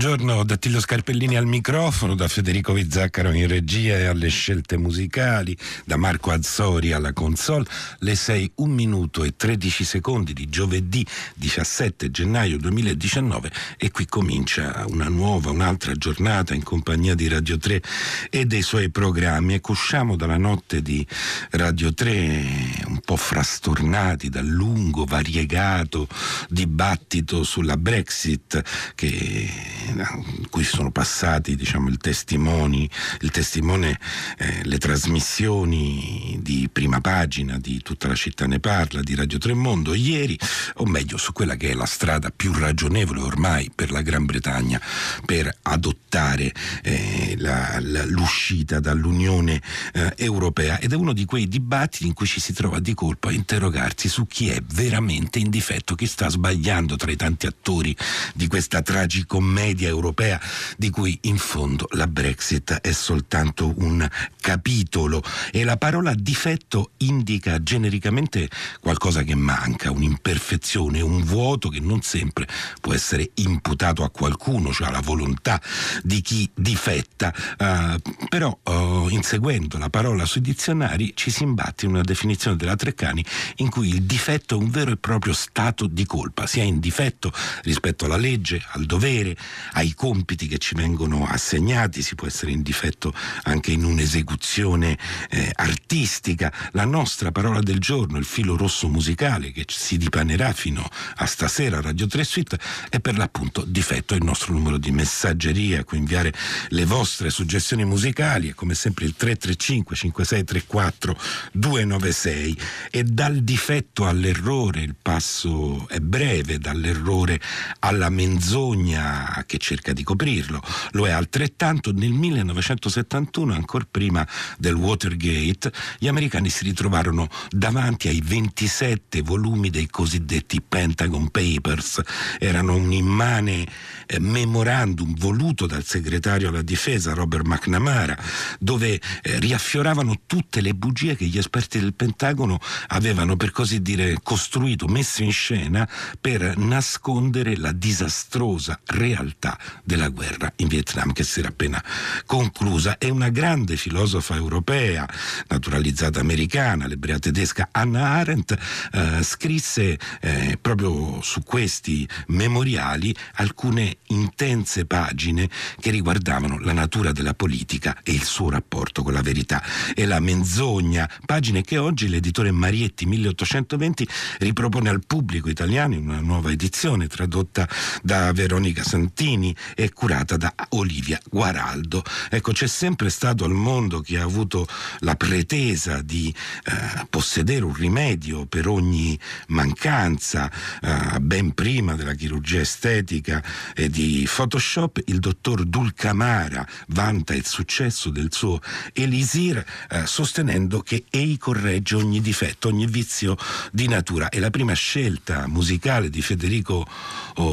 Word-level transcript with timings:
Buongiorno 0.00 0.44
da 0.44 0.56
Tillo 0.56 0.80
Scarpellini 0.80 1.36
al 1.36 1.44
microfono, 1.44 2.14
da 2.14 2.26
Federico 2.26 2.72
Vizzaccaro 2.72 3.32
in 3.32 3.46
regia 3.46 3.98
e 3.98 4.06
alle 4.06 4.28
scelte 4.28 4.78
musicali, 4.78 5.54
da 5.84 5.98
Marco 5.98 6.30
Azzori 6.30 6.92
alla 6.92 7.12
console, 7.12 7.66
le 7.98 8.14
6, 8.14 8.52
1 8.54 8.72
minuto 8.72 9.24
e 9.24 9.36
13 9.36 9.84
secondi 9.84 10.32
di 10.32 10.48
giovedì 10.48 11.06
17 11.34 12.10
gennaio 12.10 12.56
2019 12.56 13.52
e 13.76 13.90
qui 13.90 14.06
comincia 14.06 14.86
una 14.88 15.10
nuova, 15.10 15.50
un'altra 15.50 15.92
giornata 15.92 16.54
in 16.54 16.62
compagnia 16.62 17.14
di 17.14 17.28
Radio 17.28 17.58
3 17.58 17.82
e 18.30 18.46
dei 18.46 18.62
suoi 18.62 18.88
programmi. 18.88 19.52
Ecco, 19.52 19.72
usciamo 19.72 20.16
dalla 20.16 20.38
notte 20.38 20.80
di 20.80 21.06
Radio 21.50 21.92
3 21.92 22.84
un 22.86 23.00
po' 23.04 23.16
frastornati 23.16 24.30
dal 24.30 24.46
lungo, 24.46 25.04
variegato 25.04 26.08
dibattito 26.48 27.44
sulla 27.44 27.76
Brexit 27.76 28.62
che 28.94 29.89
cui 30.50 30.64
sono 30.64 30.90
passati 30.90 31.56
diciamo, 31.56 31.88
il, 31.88 31.96
testimoni, 31.96 32.88
il 33.20 33.30
testimone, 33.30 33.98
eh, 34.38 34.60
le 34.64 34.78
trasmissioni 34.78 36.38
di 36.42 36.68
prima 36.72 37.00
pagina 37.00 37.58
di 37.58 37.80
tutta 37.82 38.08
la 38.08 38.14
città 38.14 38.46
ne 38.46 38.60
parla, 38.60 39.02
di 39.02 39.14
Radio 39.14 39.38
Tremondo, 39.38 39.94
ieri, 39.94 40.38
o 40.76 40.86
meglio 40.86 41.16
su 41.16 41.32
quella 41.32 41.56
che 41.56 41.70
è 41.70 41.74
la 41.74 41.86
strada 41.86 42.30
più 42.30 42.52
ragionevole 42.52 43.20
ormai 43.20 43.70
per 43.74 43.90
la 43.90 44.02
Gran 44.02 44.24
Bretagna 44.24 44.80
per 45.24 45.54
adottare 45.62 46.52
eh, 46.82 47.34
la, 47.38 47.78
la, 47.80 48.04
l'uscita 48.04 48.80
dall'Unione 48.80 49.60
eh, 49.92 50.14
Europea. 50.16 50.78
Ed 50.78 50.92
è 50.92 50.96
uno 50.96 51.12
di 51.12 51.24
quei 51.24 51.48
dibattiti 51.48 52.06
in 52.06 52.14
cui 52.14 52.26
ci 52.26 52.40
si 52.40 52.52
trova 52.52 52.78
di 52.80 52.94
colpo 52.94 53.28
a 53.28 53.32
interrogarsi 53.32 54.08
su 54.08 54.26
chi 54.26 54.48
è 54.48 54.60
veramente 54.72 55.38
in 55.38 55.50
difetto, 55.50 55.94
chi 55.94 56.06
sta 56.06 56.28
sbagliando 56.28 56.96
tra 56.96 57.10
i 57.10 57.16
tanti 57.16 57.46
attori 57.46 57.96
di 58.34 58.46
questa 58.46 58.82
tragicommedia 58.82 59.79
media 59.80 59.88
europea 59.88 60.40
di 60.76 60.90
cui 60.90 61.18
in 61.22 61.38
fondo 61.38 61.86
la 61.92 62.06
Brexit 62.06 62.72
è 62.80 62.92
soltanto 62.92 63.72
un 63.78 64.06
capitolo. 64.40 65.22
E 65.50 65.64
la 65.64 65.76
parola 65.78 66.12
difetto 66.14 66.90
indica 66.98 67.62
genericamente 67.62 68.48
qualcosa 68.80 69.22
che 69.22 69.34
manca, 69.34 69.90
un'imperfezione, 69.90 71.00
un 71.00 71.22
vuoto 71.24 71.68
che 71.68 71.80
non 71.80 72.02
sempre 72.02 72.46
può 72.80 72.92
essere 72.92 73.30
imputato 73.34 74.04
a 74.04 74.10
qualcuno, 74.10 74.72
cioè 74.72 74.88
alla 74.88 75.00
volontà 75.00 75.60
di 76.02 76.20
chi 76.20 76.48
difetta, 76.54 77.32
uh, 77.58 78.00
però 78.28 78.56
uh, 78.62 79.08
inseguendo 79.08 79.78
la 79.78 79.88
parola 79.88 80.26
sui 80.26 80.40
dizionari 80.42 81.12
ci 81.14 81.30
si 81.30 81.44
imbatte 81.44 81.86
in 81.86 81.92
una 81.92 82.02
definizione 82.02 82.56
della 82.56 82.76
Treccani 82.76 83.24
in 83.56 83.70
cui 83.70 83.88
il 83.88 84.02
difetto 84.02 84.56
è 84.56 84.58
un 84.58 84.70
vero 84.70 84.90
e 84.90 84.96
proprio 84.96 85.32
stato 85.32 85.86
di 85.86 86.04
colpa, 86.04 86.46
si 86.46 86.60
è 86.60 86.64
in 86.64 86.80
difetto 86.80 87.32
rispetto 87.62 88.04
alla 88.04 88.16
legge, 88.16 88.62
al 88.72 88.84
dovere, 88.90 89.36
ai 89.72 89.94
compiti 89.94 90.46
che 90.46 90.58
ci 90.58 90.74
vengono 90.74 91.26
assegnati, 91.26 92.02
si 92.02 92.14
può 92.14 92.26
essere 92.26 92.52
in 92.52 92.62
difetto 92.62 93.12
anche 93.44 93.72
in 93.72 93.84
un'esecuzione 93.84 94.98
eh, 95.30 95.50
artistica. 95.54 96.52
La 96.72 96.84
nostra 96.84 97.30
parola 97.30 97.60
del 97.60 97.78
giorno, 97.78 98.18
il 98.18 98.24
filo 98.24 98.56
rosso 98.56 98.88
musicale 98.88 99.52
che 99.52 99.64
si 99.68 99.96
dipanerà 99.96 100.52
fino 100.52 100.88
a 101.16 101.26
stasera 101.26 101.78
a 101.78 101.80
Radio 101.80 102.06
3 102.06 102.24
Suite 102.24 102.58
è 102.88 103.00
per 103.00 103.16
l'appunto 103.16 103.64
difetto 103.66 104.14
il 104.14 104.24
nostro 104.24 104.52
numero 104.52 104.78
di 104.78 104.90
messaggeria, 104.90 105.80
a 105.80 105.84
cui 105.84 105.98
inviare 105.98 106.32
le 106.68 106.84
vostre 106.84 107.30
suggestioni 107.30 107.84
musicali 107.84 108.50
è 108.50 108.54
come 108.54 108.74
sempre 108.74 109.04
il 109.04 109.14
335 109.14 109.96
5634 109.96 111.18
296 111.52 112.58
e 112.90 113.04
dal 113.04 113.38
difetto 113.42 114.06
all'errore 114.06 114.80
il 114.80 114.94
passo 115.00 115.88
è 115.88 115.98
breve, 115.98 116.58
dall'errore 116.58 117.40
alla 117.80 118.08
menzogna 118.08 119.44
che 119.46 119.58
cerca 119.60 119.92
di 119.92 120.02
coprirlo. 120.02 120.60
Lo 120.92 121.06
è 121.06 121.10
altrettanto 121.10 121.92
nel 121.92 122.10
1971, 122.10 123.54
ancora 123.54 123.86
prima 123.88 124.26
del 124.58 124.74
Watergate, 124.74 125.72
gli 125.98 126.08
americani 126.08 126.48
si 126.48 126.64
ritrovarono 126.64 127.28
davanti 127.50 128.08
ai 128.08 128.20
27 128.24 129.22
volumi 129.22 129.70
dei 129.70 129.88
cosiddetti 129.88 130.60
Pentagon 130.60 131.28
Papers. 131.28 132.00
Erano 132.38 132.74
un 132.74 132.90
immane 132.90 133.66
eh, 134.06 134.18
memorandum 134.18 135.14
voluto 135.14 135.66
dal 135.66 135.84
segretario 135.84 136.48
alla 136.48 136.62
difesa 136.62 137.14
Robert 137.14 137.46
McNamara, 137.46 138.18
dove 138.58 139.00
eh, 139.22 139.38
riaffioravano 139.38 140.22
tutte 140.26 140.60
le 140.60 140.74
bugie 140.74 141.14
che 141.14 141.26
gli 141.26 141.38
esperti 141.38 141.78
del 141.78 141.94
Pentagono 141.94 142.58
avevano 142.88 143.36
per 143.36 143.50
così 143.52 143.82
dire 143.82 144.16
costruito, 144.22 144.86
messo 144.86 145.22
in 145.22 145.32
scena 145.32 145.88
per 146.20 146.56
nascondere 146.56 147.56
la 147.56 147.72
disastrosa 147.72 148.80
realtà 148.86 149.49
della 149.82 150.08
guerra 150.08 150.52
in 150.56 150.68
Vietnam 150.68 151.12
che 151.12 151.24
si 151.24 151.40
era 151.40 151.48
appena 151.48 151.82
conclusa. 152.26 152.98
È 152.98 153.08
una 153.08 153.28
grande 153.30 153.76
filosofa 153.76 154.34
europea, 154.34 155.08
naturalizzata 155.48 156.20
americana, 156.20 156.86
l'ebrea 156.86 157.18
tedesca 157.18 157.68
Anna 157.72 158.10
Arendt, 158.10 158.56
eh, 158.92 159.22
scrisse 159.22 159.98
eh, 160.20 160.58
proprio 160.60 161.20
su 161.22 161.42
questi 161.42 162.08
memoriali 162.28 163.14
alcune 163.34 163.98
intense 164.08 164.84
pagine 164.86 165.48
che 165.80 165.90
riguardavano 165.90 166.58
la 166.58 166.72
natura 166.72 167.12
della 167.12 167.34
politica 167.34 167.98
e 168.02 168.12
il 168.12 168.22
suo 168.22 168.50
rapporto 168.50 169.02
con 169.02 169.12
la 169.12 169.22
verità 169.22 169.62
e 169.94 170.06
la 170.06 170.20
menzogna, 170.20 171.08
pagine 171.24 171.62
che 171.62 171.78
oggi 171.78 172.08
l'editore 172.08 172.50
Marietti 172.50 173.06
1820 173.06 174.06
ripropone 174.38 174.88
al 174.88 175.04
pubblico 175.06 175.48
italiano 175.48 175.94
in 175.94 176.08
una 176.08 176.20
nuova 176.20 176.50
edizione 176.50 177.06
tradotta 177.06 177.68
da 178.02 178.32
Veronica 178.32 178.82
Santini 178.82 179.39
e 179.74 179.92
curata 179.92 180.36
da 180.36 180.52
Olivia 180.70 181.20
Guaraldo. 181.28 182.02
Ecco, 182.28 182.52
c'è 182.52 182.66
sempre 182.66 183.10
stato 183.10 183.44
al 183.44 183.52
mondo 183.52 184.00
chi 184.00 184.16
ha 184.16 184.22
avuto 184.22 184.66
la 185.00 185.16
pretesa 185.16 186.02
di 186.02 186.34
eh, 186.64 187.06
possedere 187.08 187.64
un 187.64 187.74
rimedio 187.74 188.46
per 188.46 188.68
ogni 188.68 189.18
mancanza, 189.48 190.50
eh, 190.82 191.20
ben 191.20 191.52
prima 191.52 191.94
della 191.94 192.14
chirurgia 192.14 192.60
estetica 192.60 193.42
e 193.74 193.88
di 193.88 194.28
Photoshop, 194.32 195.02
il 195.06 195.18
dottor 195.18 195.64
Dulcamara 195.64 196.66
vanta 196.88 197.34
il 197.34 197.46
successo 197.46 198.10
del 198.10 198.28
suo 198.32 198.60
Elisir 198.92 199.64
eh, 199.88 200.06
sostenendo 200.06 200.80
che 200.80 201.04
ei 201.10 201.38
corregge 201.38 201.96
ogni 201.96 202.20
difetto, 202.20 202.68
ogni 202.68 202.86
vizio 202.86 203.36
di 203.72 203.88
natura. 203.88 204.28
E 204.28 204.40
la 204.40 204.50
prima 204.50 204.74
scelta 204.74 205.46
musicale 205.46 206.10
di 206.10 206.22
Federico 206.22 206.86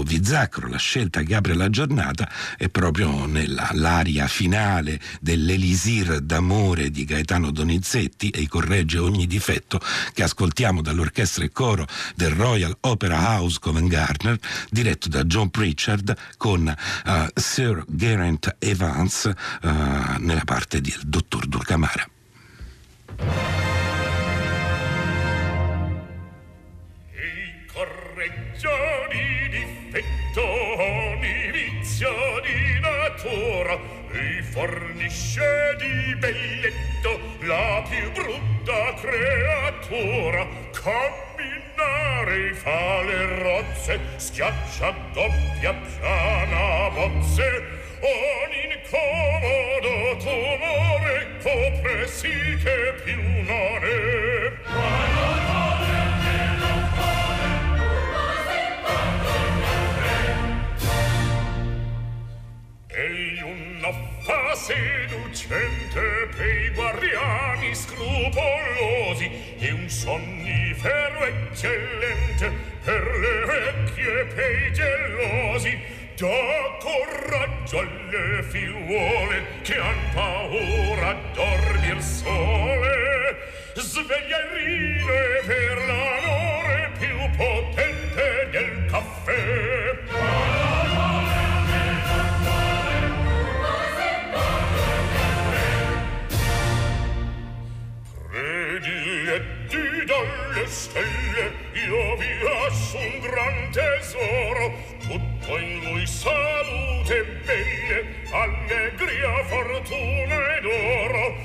Vizzacro, 0.04 0.68
la 0.68 0.78
scelta 0.78 1.22
che 1.22 1.36
apre 1.36 1.54
la 1.54 1.70
giornata, 1.78 2.28
è 2.58 2.70
proprio 2.70 3.28
nell'aria 3.28 4.28
finale 4.28 5.00
dell'Elisir 5.22 6.22
d'amore 6.22 6.90
di 6.90 7.06
Gaetano 7.06 7.52
Donizetti, 7.52 8.32
ei 8.32 8.48
corregge 8.48 8.98
ogni 8.98 9.28
difetto, 9.28 9.80
che 10.12 10.24
ascoltiamo 10.24 10.82
dall'orchestra 10.82 11.44
e 11.44 11.52
coro 11.52 11.86
del 12.16 12.32
Royal 12.32 12.76
Opera 12.80 13.20
House 13.20 13.60
Covent 13.60 13.90
Garner, 13.90 14.40
diretto 14.72 15.08
da 15.08 15.24
John 15.26 15.52
Pritchard 15.52 16.18
con 16.38 16.66
uh, 17.06 17.12
Sir 17.36 17.84
Geraint 17.88 18.56
Evans 18.58 19.26
uh, 19.26 19.68
nella 20.18 20.46
parte 20.46 20.82
del 20.82 21.00
dottor 21.06 21.46
Dulcamara. 21.46 22.10
I 27.14 27.66
correggioni 27.72 29.50
difetto 29.52 31.07
vizio 31.98 32.40
di 32.42 32.80
natura 32.80 33.80
e 34.12 34.44
fornisce 34.44 35.76
di 35.80 36.16
belletto 36.16 37.20
la 37.42 37.84
più 37.90 38.12
brutta 38.12 38.94
creatura. 39.02 40.48
Camminare 40.72 42.54
fa 42.54 43.02
le 43.02 43.26
rozze 43.42 44.00
schiaccia 44.18 44.94
doppia 45.12 45.74
piana 45.74 46.90
bozze. 46.92 47.76
Ogni 48.00 48.78
incomodo 48.78 50.18
tumore 50.18 51.28
copre 51.42 52.08
sì 52.08 52.58
che 52.64 52.94
più 53.04 53.22
non 53.44 53.82
è. 53.82 54.52
Ei 54.68 55.37
fa 64.28 64.54
seducente 64.56 66.28
pei 66.36 66.70
guardiani 66.72 67.74
scrupolosi 67.74 69.56
e 69.58 69.72
un 69.72 69.88
sonnifero 69.88 71.24
eccellente 71.24 72.52
per 72.84 73.04
le 73.24 73.46
vecchie 73.46 74.26
pei 74.36 74.74
gelosi. 74.74 75.80
Da 76.18 76.78
coraggio 76.80 77.80
alle 77.80 78.44
figliuole 78.44 79.46
che 79.62 79.78
han 79.78 80.02
paura 80.14 81.10
a 81.10 81.18
dormir 81.34 82.02
sole. 82.02 83.38
Sveglia 83.76 84.40
il 84.40 84.50
rine 84.56 85.42
per 85.46 85.78
l'amore 85.88 86.92
più 86.98 87.18
potente 87.38 88.50
del 88.52 88.77
dalle 100.08 100.66
stelle 100.68 101.52
io 101.74 102.16
vi 102.16 102.40
lascio 102.42 102.98
un 102.98 103.20
gran 103.20 103.70
tesoro. 103.72 104.74
Tutto 105.02 105.58
in 105.58 105.82
voi 105.82 106.08
salute 106.08 107.24
bene 107.46 108.24
allegria 108.32 109.44
fortuna 109.44 110.56
ed 110.56 110.66
oro. 110.66 111.36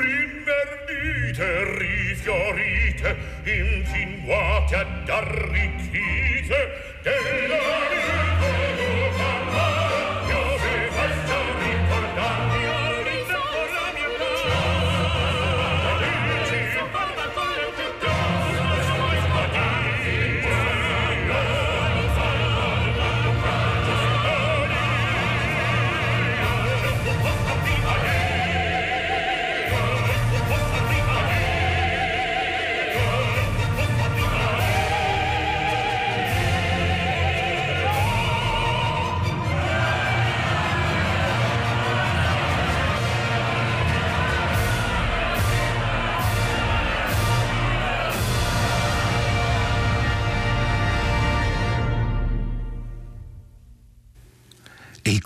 Rinverdite 0.00 1.76
rifiorite 1.76 3.16
infinguate 3.44 4.74
ad 4.74 5.08
arricchite 5.08 7.00
della 7.02 7.58
vita. 7.90 8.37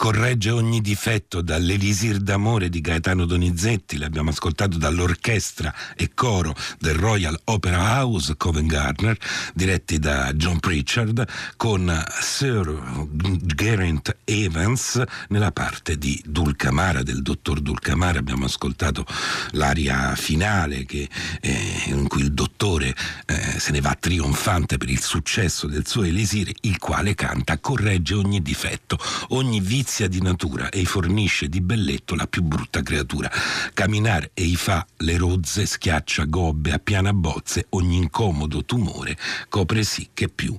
Corregge 0.02 0.50
ogni 0.50 0.80
difetto 0.80 1.42
dall'Elisir 1.42 2.16
d'amore 2.16 2.68
di 2.68 2.80
Gaetano 2.80 3.24
Donizetti, 3.24 3.98
l'abbiamo 3.98 4.30
ascoltato 4.30 4.76
dall'orchestra 4.76 5.72
e 5.94 6.10
coro 6.12 6.56
del 6.80 6.94
Royal 6.94 7.38
Opera 7.44 8.00
House 8.00 8.36
Covent 8.36 8.68
Garner, 8.68 9.16
diretti 9.54 10.00
da 10.00 10.32
John 10.32 10.58
Pritchard, 10.58 11.24
con 11.56 12.04
Sir 12.20 13.06
Geraint 13.44 14.16
Evans 14.24 15.00
nella 15.28 15.52
parte 15.52 15.96
di 15.96 16.20
Dulcamara, 16.26 17.04
del 17.04 17.22
dottor 17.22 17.60
Dulcamara. 17.60 18.18
Abbiamo 18.18 18.46
ascoltato 18.46 19.06
l'aria 19.52 20.16
finale 20.16 20.84
che, 20.84 21.08
eh, 21.40 21.82
in 21.86 22.08
cui 22.08 22.22
il 22.22 22.32
dottore 22.32 22.92
eh, 23.26 23.60
se 23.60 23.70
ne 23.70 23.80
va 23.80 23.96
trionfante 23.98 24.78
per 24.78 24.90
il 24.90 25.00
successo 25.00 25.68
del 25.68 25.86
suo 25.86 26.02
Elisir, 26.02 26.50
il 26.62 26.78
quale 26.78 27.14
canta, 27.14 27.58
corregge 27.58 28.14
ogni 28.14 28.42
difetto, 28.42 28.98
ogni 29.28 29.60
vizio 29.60 29.90
delizia 29.92 30.08
di 30.08 30.22
natura 30.22 30.70
e 30.70 30.84
fornisce 30.86 31.48
di 31.48 31.60
belletto 31.60 32.14
la 32.14 32.26
più 32.26 32.42
brutta 32.42 32.82
creatura. 32.82 33.30
Camminare 33.74 34.30
ei 34.32 34.56
fa 34.56 34.86
le 34.98 35.18
rozze, 35.18 35.66
schiaccia 35.66 36.24
gobbe, 36.24 36.72
appiana 36.72 37.12
bozze, 37.12 37.66
ogni 37.70 37.96
incomodo 37.96 38.64
tumore 38.64 39.18
copre 39.50 39.82
sì 39.82 40.08
che 40.14 40.28
più. 40.28 40.56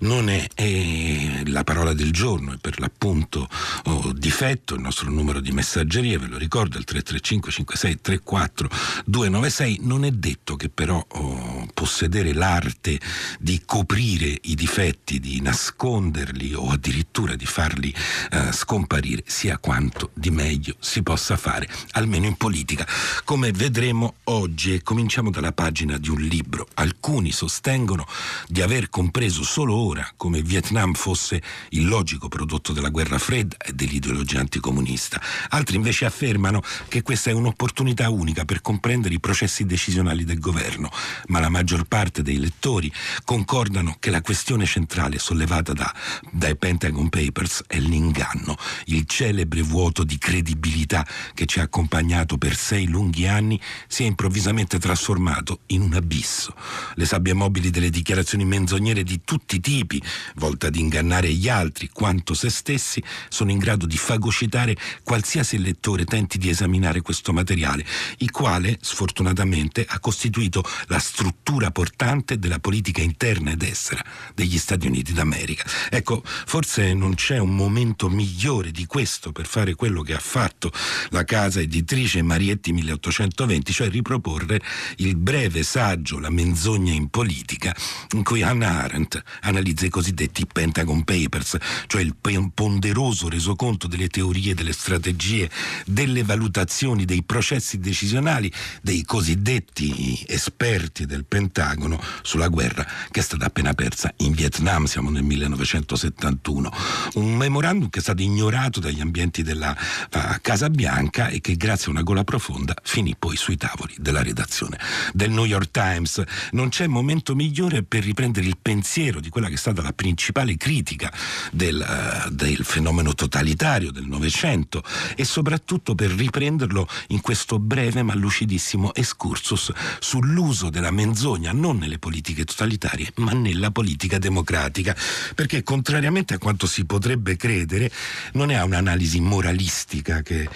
Non 0.00 0.28
è, 0.28 0.46
è 0.54 1.42
la 1.46 1.64
parola 1.64 1.94
del 1.94 2.12
giorno, 2.12 2.52
è 2.52 2.58
per 2.60 2.78
l'appunto 2.78 3.48
oh, 3.84 4.12
difetto, 4.12 4.74
il 4.74 4.82
nostro 4.82 5.10
numero 5.10 5.40
di 5.40 5.50
messaggeria, 5.50 6.18
ve 6.18 6.28
lo 6.28 6.38
ricordo, 6.38 6.78
il 6.78 6.84
335 6.84 7.50
56 7.50 8.00
34 8.00 8.68
296, 9.06 9.78
non 9.82 10.04
è 10.04 10.10
detto 10.12 10.54
che 10.54 10.68
però 10.68 11.04
oh, 11.08 11.66
possedere 11.74 12.32
l'arte 12.32 13.00
di 13.40 13.62
coprire 13.64 14.38
i 14.42 14.54
difetti, 14.54 15.18
di 15.18 15.40
nasconderli 15.40 16.54
o 16.54 16.70
addirittura 16.70 17.34
di 17.34 17.46
farli 17.46 17.92
eh, 18.30 18.52
scomparire 18.52 18.74
scomparire 18.76 19.22
sia 19.26 19.56
quanto 19.56 20.10
di 20.12 20.30
meglio 20.30 20.74
si 20.80 21.02
possa 21.02 21.38
fare, 21.38 21.66
almeno 21.92 22.26
in 22.26 22.36
politica, 22.36 22.86
come 23.24 23.50
vedremo 23.50 24.16
oggi 24.24 24.74
e 24.74 24.82
cominciamo 24.82 25.30
dalla 25.30 25.52
pagina 25.52 25.96
di 25.96 26.10
un 26.10 26.20
libro. 26.20 26.68
Alcuni 26.74 27.32
sostengono 27.32 28.06
di 28.46 28.60
aver 28.60 28.90
compreso 28.90 29.44
solo 29.44 29.74
ora 29.74 30.06
come 30.16 30.42
Vietnam 30.42 30.92
fosse 30.92 31.42
il 31.70 31.86
logico 31.86 32.28
prodotto 32.28 32.74
della 32.74 32.90
guerra 32.90 33.18
fredda 33.18 33.56
e 33.56 33.72
dell'ideologia 33.72 34.40
anticomunista. 34.40 35.22
Altri 35.48 35.76
invece 35.76 36.04
affermano 36.04 36.62
che 36.88 37.00
questa 37.00 37.30
è 37.30 37.32
un'opportunità 37.32 38.10
unica 38.10 38.44
per 38.44 38.60
comprendere 38.60 39.14
i 39.14 39.20
processi 39.20 39.64
decisionali 39.64 40.24
del 40.24 40.38
governo, 40.38 40.90
ma 41.28 41.40
la 41.40 41.48
maggior 41.48 41.84
parte 41.84 42.20
dei 42.20 42.38
lettori 42.38 42.92
concordano 43.24 43.96
che 43.98 44.10
la 44.10 44.20
questione 44.20 44.66
centrale 44.66 45.18
sollevata 45.18 45.72
da, 45.72 45.94
dai 46.30 46.56
Pentagon 46.56 47.08
Papers 47.08 47.62
è 47.66 47.78
l'inganno, 47.78 48.56
il 48.86 49.04
celebre 49.06 49.62
vuoto 49.62 50.04
di 50.04 50.18
credibilità 50.18 51.06
che 51.34 51.46
ci 51.46 51.60
ha 51.60 51.62
accompagnato 51.62 52.38
per 52.38 52.56
sei 52.56 52.86
lunghi 52.86 53.26
anni 53.26 53.60
si 53.86 54.04
è 54.04 54.06
improvvisamente 54.06 54.78
trasformato 54.78 55.60
in 55.66 55.82
un 55.82 55.94
abisso. 55.94 56.54
Le 56.94 57.04
sabbie 57.04 57.32
mobili 57.32 57.70
delle 57.70 57.90
dichiarazioni 57.90 58.44
menzognere 58.44 59.02
di 59.02 59.20
tutti 59.24 59.56
i 59.56 59.60
tipi, 59.60 60.02
volte 60.36 60.66
ad 60.66 60.76
ingannare 60.76 61.32
gli 61.32 61.48
altri 61.48 61.90
quanto 61.92 62.34
se 62.34 62.50
stessi, 62.50 63.02
sono 63.28 63.50
in 63.50 63.58
grado 63.58 63.86
di 63.86 63.96
fagocitare 63.96 64.76
qualsiasi 65.02 65.58
lettore 65.58 66.04
tenti 66.04 66.38
di 66.38 66.48
esaminare 66.48 67.00
questo 67.02 67.32
materiale, 67.32 67.84
il 68.18 68.30
quale, 68.30 68.78
sfortunatamente, 68.80 69.84
ha 69.88 69.98
costituito 69.98 70.62
la 70.86 70.98
struttura 70.98 71.70
portante 71.70 72.38
della 72.38 72.58
politica 72.58 73.02
interna 73.02 73.52
ed 73.52 73.62
estera 73.62 74.04
degli 74.34 74.58
Stati 74.58 74.86
Uniti 74.86 75.12
d'America. 75.12 75.64
Ecco, 75.90 76.22
forse 76.24 76.94
non 76.94 77.14
c'è 77.14 77.38
un 77.38 77.54
momento 77.54 78.08
migliore 78.08 78.55
migliore 78.56 78.70
di 78.70 78.86
questo 78.86 79.32
per 79.32 79.46
fare 79.46 79.74
quello 79.74 80.02
che 80.02 80.14
ha 80.14 80.18
fatto 80.18 80.72
la 81.10 81.24
casa 81.24 81.60
editrice 81.60 82.22
Marietti 82.22 82.72
1820, 82.72 83.72
cioè 83.72 83.90
riproporre 83.90 84.60
il 84.96 85.16
breve 85.16 85.62
saggio 85.62 86.18
La 86.18 86.30
menzogna 86.30 86.92
in 86.92 87.08
politica, 87.08 87.74
in 88.14 88.22
cui 88.22 88.42
Hannah 88.42 88.82
Arendt 88.84 89.22
analizza 89.42 89.86
i 89.86 89.90
cosiddetti 89.90 90.46
Pentagon 90.46 91.04
Papers, 91.04 91.56
cioè 91.86 92.02
il 92.02 92.14
ponderoso 92.54 93.28
resoconto 93.28 93.86
delle 93.86 94.08
teorie, 94.08 94.54
delle 94.54 94.72
strategie, 94.72 95.50
delle 95.84 96.22
valutazioni, 96.22 97.04
dei 97.04 97.22
processi 97.22 97.78
decisionali 97.78 98.52
dei 98.82 99.04
cosiddetti 99.04 100.24
esperti 100.26 101.06
del 101.06 101.24
Pentagono 101.24 102.00
sulla 102.22 102.48
guerra 102.48 102.86
che 103.10 103.20
è 103.20 103.22
stata 103.22 103.46
appena 103.46 103.74
persa 103.74 104.12
in 104.18 104.32
Vietnam, 104.32 104.84
siamo 104.84 105.10
nel 105.10 105.22
1971. 105.22 106.72
Un 107.14 107.34
memorandum 107.34 107.90
che 107.90 107.98
è 107.98 108.02
stato 108.02 108.22
ignorato 108.22 108.45
ignorato 108.46 108.78
dagli 108.78 109.00
ambienti 109.00 109.42
della 109.42 109.76
uh, 110.14 110.18
Casa 110.40 110.70
Bianca 110.70 111.28
e 111.28 111.40
che 111.40 111.56
grazie 111.56 111.88
a 111.88 111.90
una 111.90 112.02
gola 112.02 112.22
profonda 112.22 112.76
finì 112.82 113.16
poi 113.18 113.36
sui 113.36 113.56
tavoli 113.56 113.94
della 113.98 114.22
redazione 114.22 114.78
del 115.12 115.30
New 115.30 115.44
York 115.44 115.70
Times. 115.72 116.22
Non 116.52 116.68
c'è 116.68 116.86
momento 116.86 117.34
migliore 117.34 117.82
per 117.82 118.04
riprendere 118.04 118.46
il 118.46 118.56
pensiero 118.60 119.18
di 119.18 119.30
quella 119.30 119.48
che 119.48 119.54
è 119.54 119.58
stata 119.58 119.82
la 119.82 119.92
principale 119.92 120.56
critica 120.56 121.12
del, 121.50 121.84
uh, 122.26 122.30
del 122.30 122.64
fenomeno 122.64 123.14
totalitario 123.14 123.90
del 123.90 124.06
Novecento 124.06 124.84
e 125.16 125.24
soprattutto 125.24 125.96
per 125.96 126.10
riprenderlo 126.12 126.86
in 127.08 127.20
questo 127.20 127.58
breve 127.58 128.02
ma 128.02 128.14
lucidissimo 128.14 128.94
excursus 128.94 129.72
sull'uso 129.98 130.70
della 130.70 130.92
menzogna 130.92 131.50
non 131.52 131.78
nelle 131.78 131.98
politiche 131.98 132.44
totalitarie 132.44 133.12
ma 133.16 133.32
nella 133.32 133.72
politica 133.72 134.18
democratica 134.18 134.94
perché 135.34 135.64
contrariamente 135.64 136.34
a 136.34 136.38
quanto 136.38 136.66
si 136.66 136.84
potrebbe 136.84 137.36
credere 137.36 137.90
non 138.36 138.50
è 138.50 138.62
un'analisi 138.62 139.18
moralistica 139.18 140.20
che 140.20 140.46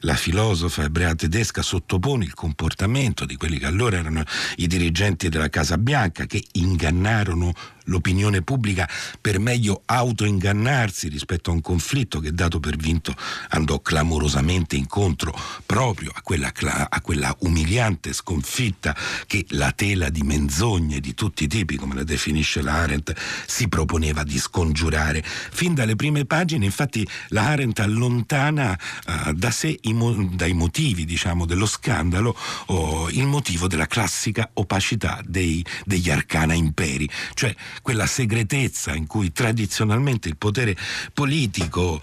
la 0.00 0.14
filosofa 0.14 0.84
ebrea 0.84 1.14
tedesca 1.14 1.62
sottopone 1.62 2.24
il 2.24 2.34
comportamento 2.34 3.24
di 3.24 3.36
quelli 3.36 3.58
che 3.58 3.66
allora 3.66 3.96
erano 3.96 4.22
i 4.56 4.66
dirigenti 4.66 5.30
della 5.30 5.48
Casa 5.48 5.78
Bianca 5.78 6.26
che 6.26 6.44
ingannarono 6.52 7.54
l'opinione 7.90 8.42
pubblica 8.42 8.88
per 9.20 9.38
meglio 9.38 9.82
autoingannarsi 9.84 11.08
rispetto 11.08 11.50
a 11.50 11.54
un 11.54 11.60
conflitto 11.60 12.20
che 12.20 12.32
dato 12.32 12.60
per 12.60 12.76
vinto 12.76 13.14
andò 13.50 13.80
clamorosamente 13.80 14.76
incontro 14.76 15.36
proprio 15.66 16.10
a 16.14 16.22
quella, 16.22 16.52
a 16.88 17.00
quella 17.00 17.36
umiliante 17.40 18.12
sconfitta 18.12 18.96
che 19.26 19.44
la 19.50 19.72
tela 19.72 20.08
di 20.08 20.22
menzogne 20.22 21.00
di 21.00 21.14
tutti 21.14 21.44
i 21.44 21.46
tipi, 21.48 21.76
come 21.76 21.94
la 21.94 22.04
definisce 22.04 22.62
la 22.62 22.74
Arendt, 22.74 23.14
si 23.46 23.68
proponeva 23.68 24.22
di 24.22 24.38
scongiurare. 24.38 25.22
Fin 25.24 25.74
dalle 25.74 25.96
prime 25.96 26.24
pagine, 26.24 26.64
infatti, 26.64 27.06
la 27.28 27.48
Arendt 27.48 27.80
allontana 27.80 28.78
uh, 29.06 29.32
da 29.32 29.50
sé 29.50 29.78
mo- 29.92 30.28
dai 30.32 30.52
motivi, 30.52 31.04
diciamo, 31.04 31.44
dello 31.44 31.66
scandalo 31.66 32.36
oh, 32.66 33.10
il 33.10 33.26
motivo 33.26 33.66
della 33.66 33.86
classica 33.86 34.50
opacità 34.54 35.20
dei, 35.26 35.64
degli 35.84 36.10
arcana 36.10 36.54
imperi, 36.54 37.08
cioè 37.34 37.54
quella 37.82 38.06
segretezza 38.06 38.94
in 38.94 39.06
cui 39.06 39.32
tradizionalmente 39.32 40.28
il 40.28 40.36
potere 40.36 40.76
politico 41.12 42.00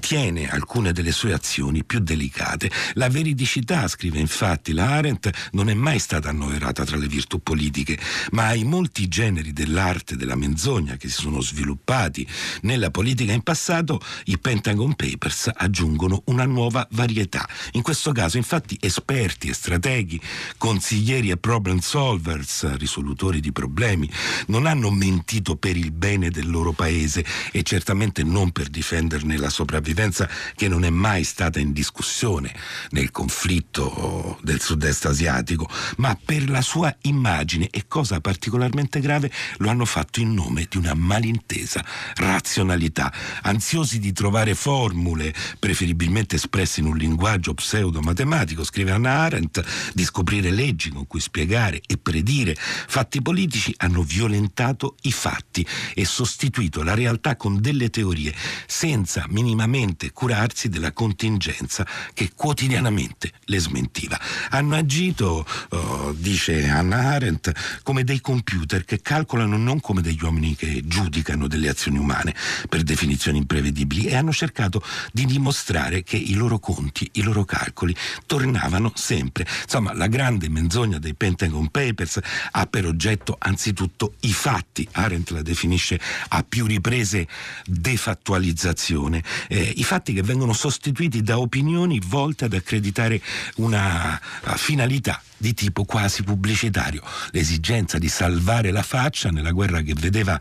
tiene 0.00 0.48
alcune 0.48 0.92
delle 0.92 1.12
sue 1.12 1.32
azioni 1.32 1.84
più 1.84 2.00
delicate. 2.00 2.70
La 2.94 3.08
veridicità, 3.08 3.86
scrive 3.88 4.18
infatti 4.18 4.72
la 4.72 4.90
Arendt, 4.90 5.30
non 5.52 5.68
è 5.68 5.74
mai 5.74 5.98
stata 5.98 6.28
annoverata 6.28 6.84
tra 6.84 6.96
le 6.96 7.06
virtù 7.06 7.42
politiche, 7.42 7.98
ma 8.32 8.46
ai 8.46 8.64
molti 8.64 9.08
generi 9.08 9.52
dell'arte 9.52 10.16
della 10.16 10.36
menzogna 10.36 10.96
che 10.96 11.08
si 11.08 11.20
sono 11.20 11.40
sviluppati 11.40 12.26
nella 12.62 12.90
politica 12.90 13.32
in 13.32 13.42
passato, 13.42 14.00
i 14.24 14.38
Pentagon 14.38 14.94
Papers 14.94 15.50
aggiungono 15.54 16.22
una 16.26 16.44
nuova 16.44 16.86
varietà. 16.92 17.48
In 17.72 17.82
questo 17.82 18.12
caso, 18.12 18.36
infatti, 18.36 18.76
esperti 18.80 19.48
e 19.48 19.54
strateghi, 19.54 20.20
consiglieri 20.56 21.30
e 21.30 21.36
problem 21.36 21.78
solvers, 21.78 22.76
risolutori 22.76 23.40
di 23.40 23.52
problemi, 23.52 24.10
non 24.46 24.66
hanno 24.66 24.90
mentito 25.18 25.56
per 25.56 25.76
il 25.76 25.90
bene 25.90 26.30
del 26.30 26.48
loro 26.48 26.72
paese 26.72 27.24
e 27.50 27.64
certamente 27.64 28.22
non 28.22 28.52
per 28.52 28.68
difenderne 28.68 29.36
la 29.36 29.50
sopravvivenza 29.50 30.28
che 30.54 30.68
non 30.68 30.84
è 30.84 30.90
mai 30.90 31.24
stata 31.24 31.58
in 31.58 31.72
discussione 31.72 32.54
nel 32.90 33.10
conflitto 33.10 34.38
del 34.42 34.60
sud-est 34.60 35.06
asiatico, 35.06 35.68
ma 35.96 36.16
per 36.22 36.48
la 36.48 36.62
sua 36.62 36.94
immagine 37.02 37.68
e 37.70 37.86
cosa 37.88 38.20
particolarmente 38.20 39.00
grave 39.00 39.32
lo 39.58 39.68
hanno 39.68 39.84
fatto 39.84 40.20
in 40.20 40.32
nome 40.34 40.66
di 40.68 40.76
una 40.76 40.94
malintesa 40.94 41.84
razionalità, 42.14 43.12
ansiosi 43.42 43.98
di 43.98 44.12
trovare 44.12 44.54
formule, 44.54 45.34
preferibilmente 45.58 46.36
espresse 46.36 46.80
in 46.80 46.86
un 46.86 46.96
linguaggio 46.96 47.54
pseudo-matematico, 47.54 48.62
scrive 48.62 48.92
Anna 48.92 49.10
Arendt, 49.10 49.64
di 49.94 50.04
scoprire 50.04 50.50
leggi 50.50 50.90
con 50.90 51.06
cui 51.08 51.20
spiegare 51.20 51.80
e 51.84 51.96
predire. 51.96 52.54
Fatti 52.56 53.20
politici, 53.20 53.74
hanno 53.78 54.02
violentato 54.02 54.94
i 55.02 55.12
fatti 55.12 55.66
e 55.94 56.04
sostituito 56.04 56.82
la 56.82 56.94
realtà 56.94 57.36
con 57.36 57.60
delle 57.60 57.90
teorie 57.90 58.34
senza 58.66 59.24
minimamente 59.28 60.12
curarsi 60.12 60.68
della 60.68 60.92
contingenza 60.92 61.86
che 62.14 62.32
quotidianamente 62.34 63.32
le 63.44 63.58
smentiva. 63.58 64.18
Hanno 64.50 64.74
agito, 64.74 65.46
oh, 65.70 66.12
dice 66.12 66.68
Anna 66.68 67.10
Arendt, 67.10 67.52
come 67.82 68.04
dei 68.04 68.20
computer 68.20 68.84
che 68.84 69.00
calcolano 69.00 69.56
non 69.56 69.80
come 69.80 70.02
degli 70.02 70.22
uomini 70.22 70.56
che 70.56 70.82
giudicano 70.84 71.46
delle 71.46 71.68
azioni 71.68 71.98
umane 71.98 72.34
per 72.68 72.82
definizioni 72.82 73.38
imprevedibili 73.38 74.06
e 74.06 74.16
hanno 74.16 74.32
cercato 74.32 74.82
di 75.12 75.24
dimostrare 75.26 76.02
che 76.02 76.16
i 76.16 76.34
loro 76.34 76.58
conti, 76.58 77.08
i 77.12 77.22
loro 77.22 77.44
calcoli 77.44 77.94
tornavano 78.26 78.92
sempre. 78.94 79.46
Insomma, 79.62 79.92
la 79.94 80.06
grande 80.06 80.48
menzogna 80.48 80.98
dei 80.98 81.14
Pentagon 81.14 81.68
Papers 81.68 82.20
ha 82.52 82.66
per 82.66 82.86
oggetto 82.86 83.36
anzitutto 83.38 84.14
i 84.20 84.32
fatti. 84.32 84.87
Arendt 84.92 85.30
la 85.30 85.42
definisce 85.42 86.00
a 86.28 86.44
più 86.46 86.66
riprese 86.66 87.26
defattualizzazione. 87.64 89.22
Eh, 89.48 89.72
I 89.76 89.84
fatti 89.84 90.12
che 90.12 90.22
vengono 90.22 90.52
sostituiti 90.52 91.22
da 91.22 91.38
opinioni 91.38 92.00
volte 92.04 92.46
ad 92.46 92.54
accreditare 92.54 93.20
una 93.56 94.20
finalità 94.56 95.22
di 95.38 95.54
tipo 95.54 95.84
quasi 95.84 96.24
pubblicitario, 96.24 97.02
l'esigenza 97.30 97.96
di 97.98 98.08
salvare 98.08 98.70
la 98.72 98.82
faccia 98.82 99.30
nella 99.30 99.52
guerra 99.52 99.80
che 99.80 99.94
vedeva 99.94 100.38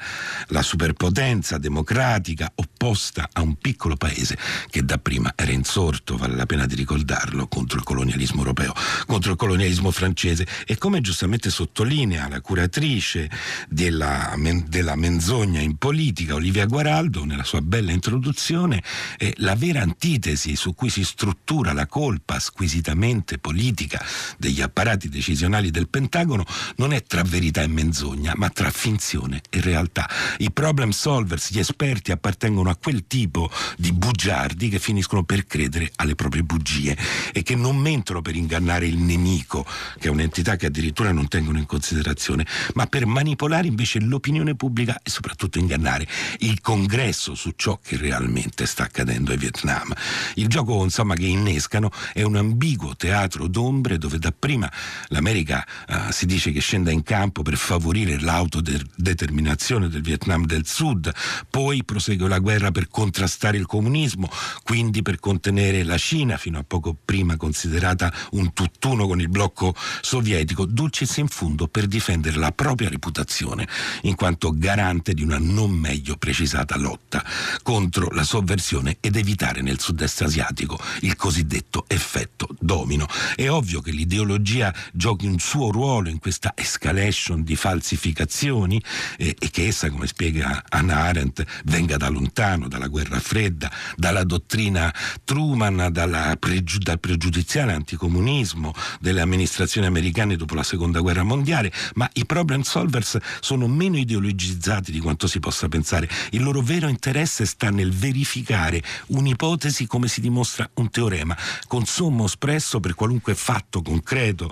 la 0.48 0.62
superpotenza 0.64 1.58
democratica 1.58 2.52
opposta 2.56 3.30
a 3.32 3.42
un 3.42 3.56
piccolo 3.56 3.96
paese 3.96 4.38
che 4.70 4.84
dapprima 4.84 5.34
era 5.36 5.52
insorto, 5.52 6.18
vale 6.18 6.36
la 6.36 6.46
pena 6.46 6.66
di 6.66 6.76
ricordarlo, 6.76 7.48
contro 7.48 7.78
il 7.78 7.84
colonialismo 7.84 8.40
europeo, 8.40 8.74
contro 9.06 9.32
il 9.32 9.38
colonialismo 9.38 9.92
francese. 9.92 10.48
E 10.66 10.78
come 10.78 11.02
giustamente 11.02 11.50
sottolinea 11.50 12.28
la 12.28 12.42
curatrice 12.42 13.30
della, 13.70 14.36
della 14.66 14.96
menzogna 14.96 15.60
in 15.60 15.78
politica, 15.78 16.34
Olivia 16.34 16.66
Guaraldo, 16.66 17.24
nella 17.24 17.44
sua 17.44 17.62
bella 17.62 17.92
introduzione, 17.92 18.82
eh, 19.18 19.34
la 19.38 19.56
vera 19.56 19.82
antitesi 19.82 20.56
su 20.56 20.74
cui 20.74 20.90
si 20.90 21.04
struttura 21.04 21.74
la 21.74 21.86
colpa 21.86 22.40
squisitamente 22.40 23.38
politica 23.38 24.04
degli 24.38 24.62
apparati 24.62 24.87
apparati 24.88 25.10
decisionali 25.10 25.70
del 25.70 25.90
Pentagono 25.90 26.46
non 26.78 26.94
è 26.94 27.04
tra 27.04 27.22
verità 27.24 27.62
e 27.62 27.68
menzogna, 27.68 28.34
ma 28.36 28.50
tra 28.50 28.72
finzione 28.72 29.42
e 29.50 29.60
realtà. 29.60 30.10
I 30.38 30.52
problem 30.52 30.92
solvers, 30.92 31.52
gli 31.52 31.60
esperti 31.60 32.12
appartengono 32.12 32.70
a 32.70 32.76
quel 32.76 33.06
tipo 33.06 33.52
di 33.78 33.92
bugiardi 33.92 34.70
che 34.70 34.80
finiscono 34.80 35.24
per 35.24 35.46
credere 35.46 35.92
alle 35.98 36.16
proprie 36.16 36.44
bugie 36.44 36.98
e 37.34 37.44
che 37.44 37.56
non 37.56 37.76
mentono 37.76 38.22
per 38.22 38.36
ingannare 38.36 38.88
il 38.88 38.98
nemico, 38.98 39.66
che 40.00 40.08
è 40.08 40.12
un'entità 40.12 40.56
che 40.56 40.68
addirittura 40.68 41.12
non 41.12 41.28
tengono 41.28 41.58
in 41.58 41.66
considerazione, 41.66 42.46
ma 42.76 42.86
per 42.86 43.06
manipolare 43.06 43.68
invece 43.68 44.00
l'opinione 44.00 44.56
pubblica 44.56 45.00
e 45.04 45.10
soprattutto 45.10 45.60
ingannare 45.60 46.08
il 46.40 46.62
congresso 46.62 47.36
su 47.36 47.52
ciò 47.58 47.78
che 47.84 47.98
realmente 47.98 48.66
sta 48.66 48.84
accadendo 48.84 49.34
a 49.34 49.36
Vietnam. 49.36 49.94
Il 50.36 50.48
gioco 50.48 50.82
insomma 50.84 51.16
che 51.16 51.26
innescano 51.26 51.92
è 52.14 52.22
un 52.22 52.38
ambiguo 52.38 52.96
teatro 52.96 53.48
d'ombre 53.48 53.98
dove 53.98 54.18
dapprima 54.18 54.72
l'America 55.10 55.66
uh, 55.88 56.12
si 56.12 56.26
dice 56.26 56.52
che 56.52 56.60
scenda 56.60 56.92
in 56.92 57.04
campo 57.04 57.42
per 57.42 57.58
favorire 57.58 58.20
l'autodeterminazione 58.20 59.90
del 59.90 60.02
Vietnam 60.02 60.46
del 60.46 60.66
Sud, 60.66 61.12
poi 61.50 61.84
prosegue 61.84 62.28
la 62.28 62.40
guerra 62.40 62.72
per 62.72 62.88
contrastare 62.90 63.58
il 63.58 63.66
comunismo, 63.66 64.30
quindi 64.64 65.02
per 65.02 65.20
contenere 65.20 65.84
la 65.84 65.98
Cina, 65.98 66.38
fino 66.38 66.60
a 66.60 66.64
poco 66.66 66.96
prima 67.04 67.38
considerata 67.38 68.14
un 68.32 68.54
tutt'uno 68.54 69.08
con 69.08 69.20
il 69.20 69.30
blocco 69.30 69.76
sovietico, 70.02 70.66
dulcis 70.66 71.18
in 71.18 71.28
fundo 71.28 71.68
per 71.68 71.88
difendere 71.88 72.38
la 72.38 72.52
propria 72.52 72.90
reputazione, 72.90 73.68
in 74.04 74.16
quanto 74.16 74.52
garante 74.56 75.14
di 75.14 75.24
una 75.24 75.38
non 75.40 75.72
meglio 75.72 76.18
precisata 76.18 76.78
lotta 76.78 77.24
contro 77.64 78.10
la 78.12 78.24
sovversione 78.24 78.98
ed 79.00 79.16
evitare 79.16 79.62
nel 79.62 79.80
sud-est 79.80 80.22
asiatico 80.22 80.80
il 81.02 81.16
cosiddetto 81.16 81.86
effetto 81.88 82.48
domino. 82.60 83.08
È 83.36 83.50
ovvio 83.50 83.82
che 83.82 83.92
l'ideologia 83.92 84.67
Russia 84.68 84.74
giochi 84.94 85.28
un 85.28 85.40
suo 85.40 85.72
ruolo 85.72 86.10
in 86.10 86.20
questa 86.20 86.54
escalation 86.56 87.44
di 87.44 87.56
falsificazioni 87.56 88.82
eh, 89.18 89.36
e 89.38 89.50
che 89.50 89.68
essa, 89.68 89.90
come 89.90 90.08
spiega 90.08 90.64
Anna 90.70 91.04
Arendt, 91.04 91.44
venga 91.66 91.98
da 91.98 92.10
lontano, 92.10 92.68
dalla 92.68 92.88
guerra 92.88 93.20
fredda, 93.20 93.72
dalla 93.96 94.24
dottrina 94.24 94.94
Truman, 95.24 95.92
pregiu- 96.40 96.84
dal 96.84 97.00
pregiudiziale 97.00 97.74
anticomunismo 97.74 98.74
delle 99.00 99.22
amministrazioni 99.22 99.88
americane 99.88 100.36
dopo 100.36 100.56
la 100.56 100.64
seconda 100.64 101.00
guerra 101.00 101.24
mondiale, 101.24 101.72
ma 101.96 102.10
i 102.14 102.26
problem 102.26 102.62
solvers 102.62 103.18
sono 103.40 103.68
meno 103.68 103.98
ideologizzati 103.98 104.92
di 104.92 105.00
quanto 105.00 105.28
si 105.28 105.40
possa 105.40 105.68
pensare. 105.68 106.10
Il 106.32 106.44
loro 106.44 106.62
vero 106.62 106.88
interesse 106.88 107.46
sta 107.46 107.70
nel 107.70 107.92
verificare 107.92 108.82
un'ipotesi 109.08 109.86
come 109.86 110.08
si 110.08 110.22
dimostra 110.22 110.70
un 110.76 110.90
teorema, 110.90 111.38
con 111.68 111.86
sommo 111.86 112.26
espresso 112.26 112.80
per 112.80 112.96
qualunque 112.96 113.36
fatto 113.36 113.82
concreto 113.82 114.52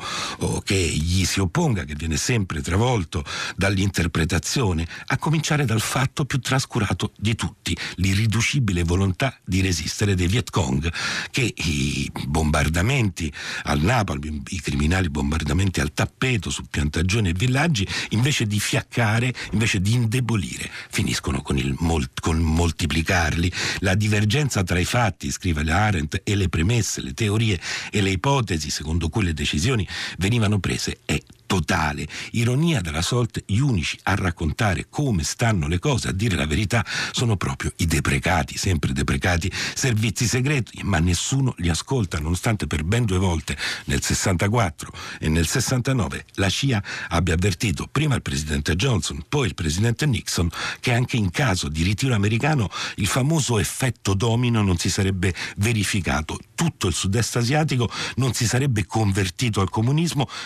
che 0.63 0.75
gli 0.75 1.25
si 1.25 1.39
opponga, 1.39 1.83
che 1.83 1.95
viene 1.95 2.17
sempre 2.17 2.61
travolto 2.61 3.23
dall'interpretazione, 3.55 4.87
a 5.07 5.17
cominciare 5.17 5.65
dal 5.65 5.81
fatto 5.81 6.25
più 6.25 6.39
trascurato 6.39 7.11
di 7.17 7.35
tutti, 7.35 7.77
l'irriducibile 7.95 8.83
volontà 8.83 9.37
di 9.43 9.61
resistere 9.61 10.15
dei 10.15 10.27
Viet 10.27 10.49
Cong, 10.49 10.91
che 11.31 11.53
i 11.55 12.11
bombardamenti 12.27 13.31
al 13.63 13.81
napalm, 13.81 14.41
i 14.49 14.61
criminali 14.61 15.09
bombardamenti 15.09 15.79
al 15.79 15.93
tappeto 15.93 16.49
su 16.49 16.63
piantagioni 16.69 17.29
e 17.29 17.33
villaggi, 17.33 17.87
invece 18.09 18.45
di 18.45 18.59
fiaccare, 18.59 19.33
invece 19.51 19.81
di 19.81 19.93
indebolire, 19.93 20.69
finiscono 20.89 21.41
con 21.41 21.57
il 21.57 21.75
mol- 21.79 22.09
con 22.19 22.37
moltiplicarli. 22.39 23.51
La 23.79 23.95
divergenza 23.95 24.63
tra 24.63 24.79
i 24.79 24.85
fatti, 24.85 25.31
scrive 25.31 25.63
Arendt, 25.71 26.21
e 26.23 26.35
le 26.35 26.49
premesse, 26.49 27.01
le 27.01 27.13
teorie 27.13 27.59
e 27.91 28.01
le 28.01 28.11
ipotesi 28.11 28.69
secondo 28.69 29.09
cui 29.09 29.23
le 29.23 29.33
decisioni 29.33 29.87
venivano 30.17 30.59
prese 30.59 30.99
è 31.05 31.21
totale. 31.45 32.07
Ironia 32.31 32.81
della 32.81 33.01
sorte, 33.01 33.43
gli 33.45 33.59
unici 33.59 33.97
a 34.03 34.15
raccontare 34.15 34.87
come 34.89 35.23
stanno 35.23 35.67
le 35.67 35.79
cose, 35.79 36.09
a 36.09 36.11
dire 36.11 36.35
la 36.35 36.45
verità, 36.45 36.85
sono 37.11 37.37
proprio 37.37 37.71
i 37.77 37.85
deprecati, 37.85 38.57
sempre 38.57 38.93
deprecati, 38.93 39.51
servizi 39.73 40.25
segreti, 40.25 40.81
ma 40.83 40.99
nessuno 40.99 41.53
li 41.57 41.69
ascolta, 41.69 42.19
nonostante 42.19 42.67
per 42.67 42.83
ben 42.83 43.05
due 43.05 43.17
volte, 43.17 43.57
nel 43.85 44.01
64 44.01 44.91
e 45.19 45.29
nel 45.29 45.47
69, 45.47 46.25
la 46.35 46.49
CIA 46.49 46.83
abbia 47.09 47.35
avvertito 47.35 47.87
prima 47.91 48.15
il 48.15 48.21
presidente 48.21 48.75
Johnson, 48.75 49.23
poi 49.27 49.47
il 49.47 49.55
presidente 49.55 50.05
Nixon, 50.05 50.49
che 50.79 50.93
anche 50.93 51.17
in 51.17 51.31
caso 51.31 51.69
di 51.69 51.83
ritiro 51.83 52.15
americano 52.15 52.69
il 52.95 53.07
famoso 53.07 53.59
effetto 53.59 54.13
domino 54.13 54.61
non 54.61 54.77
si 54.77 54.89
sarebbe 54.89 55.33
verificato. 55.57 56.39
Tutto 56.55 56.87
il 56.87 56.93
sud-est 56.93 57.35
asiatico 57.35 57.89
non 58.15 58.33
si 58.33 58.47
sarebbe 58.47 58.85
convertito 58.85 59.61
al 59.61 59.69
comunismo, 59.69 59.84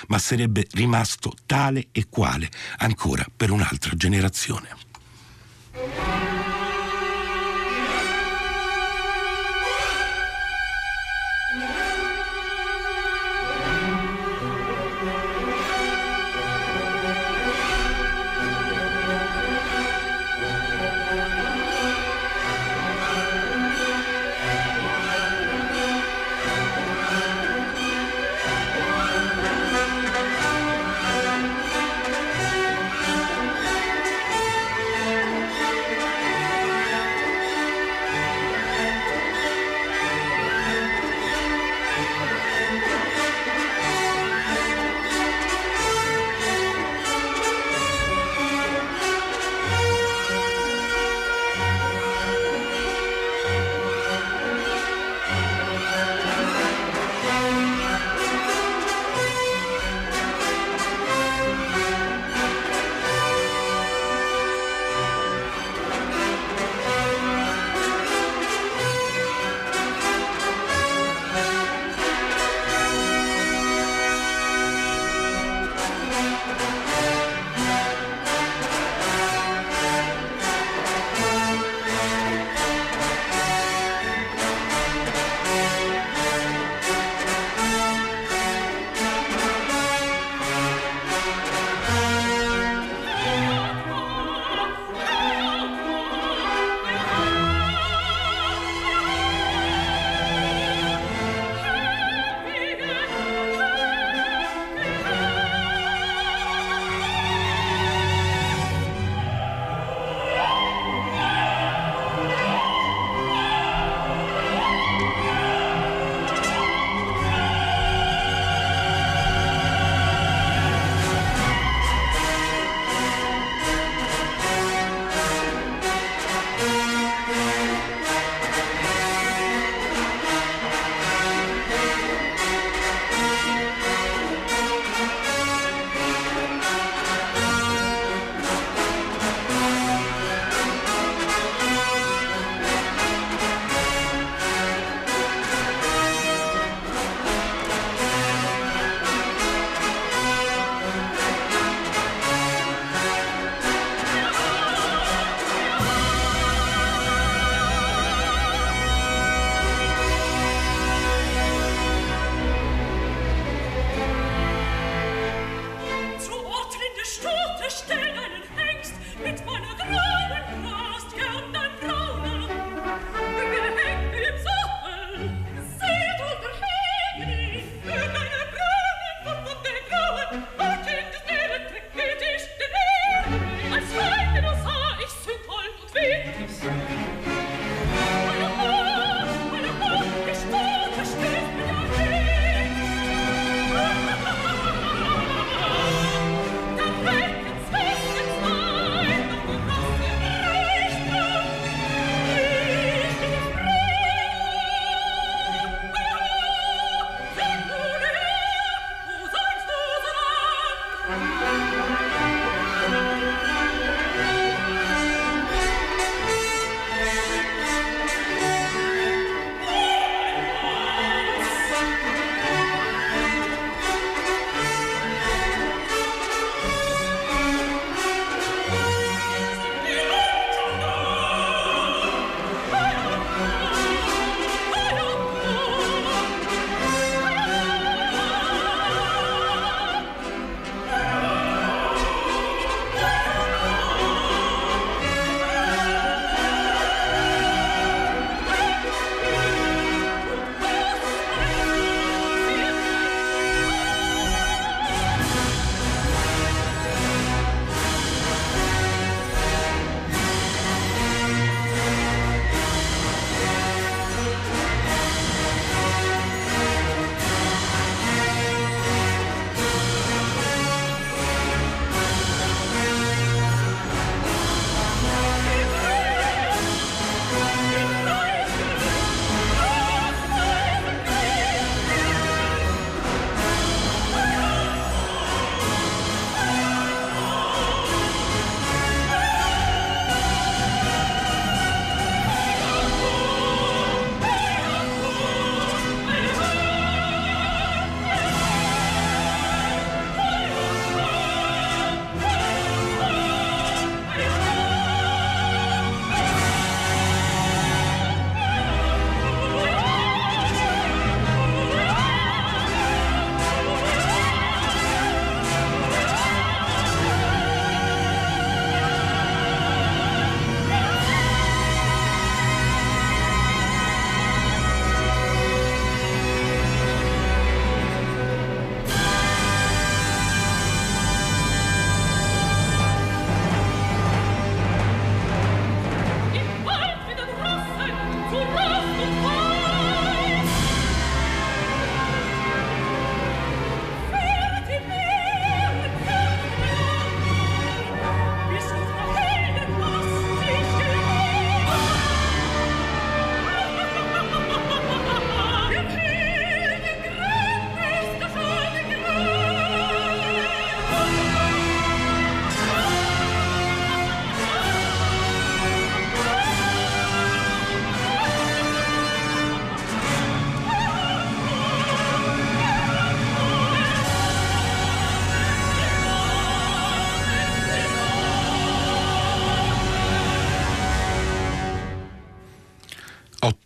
ma 0.08 0.17
sarebbe 0.17 0.65
rimasto 0.72 0.72
rimasto 0.72 1.34
tale 1.46 1.88
e 1.91 2.08
quale 2.10 2.50
ancora 2.77 3.25
per 3.36 3.51
un'altra 3.51 3.96
generazione. 3.96 6.28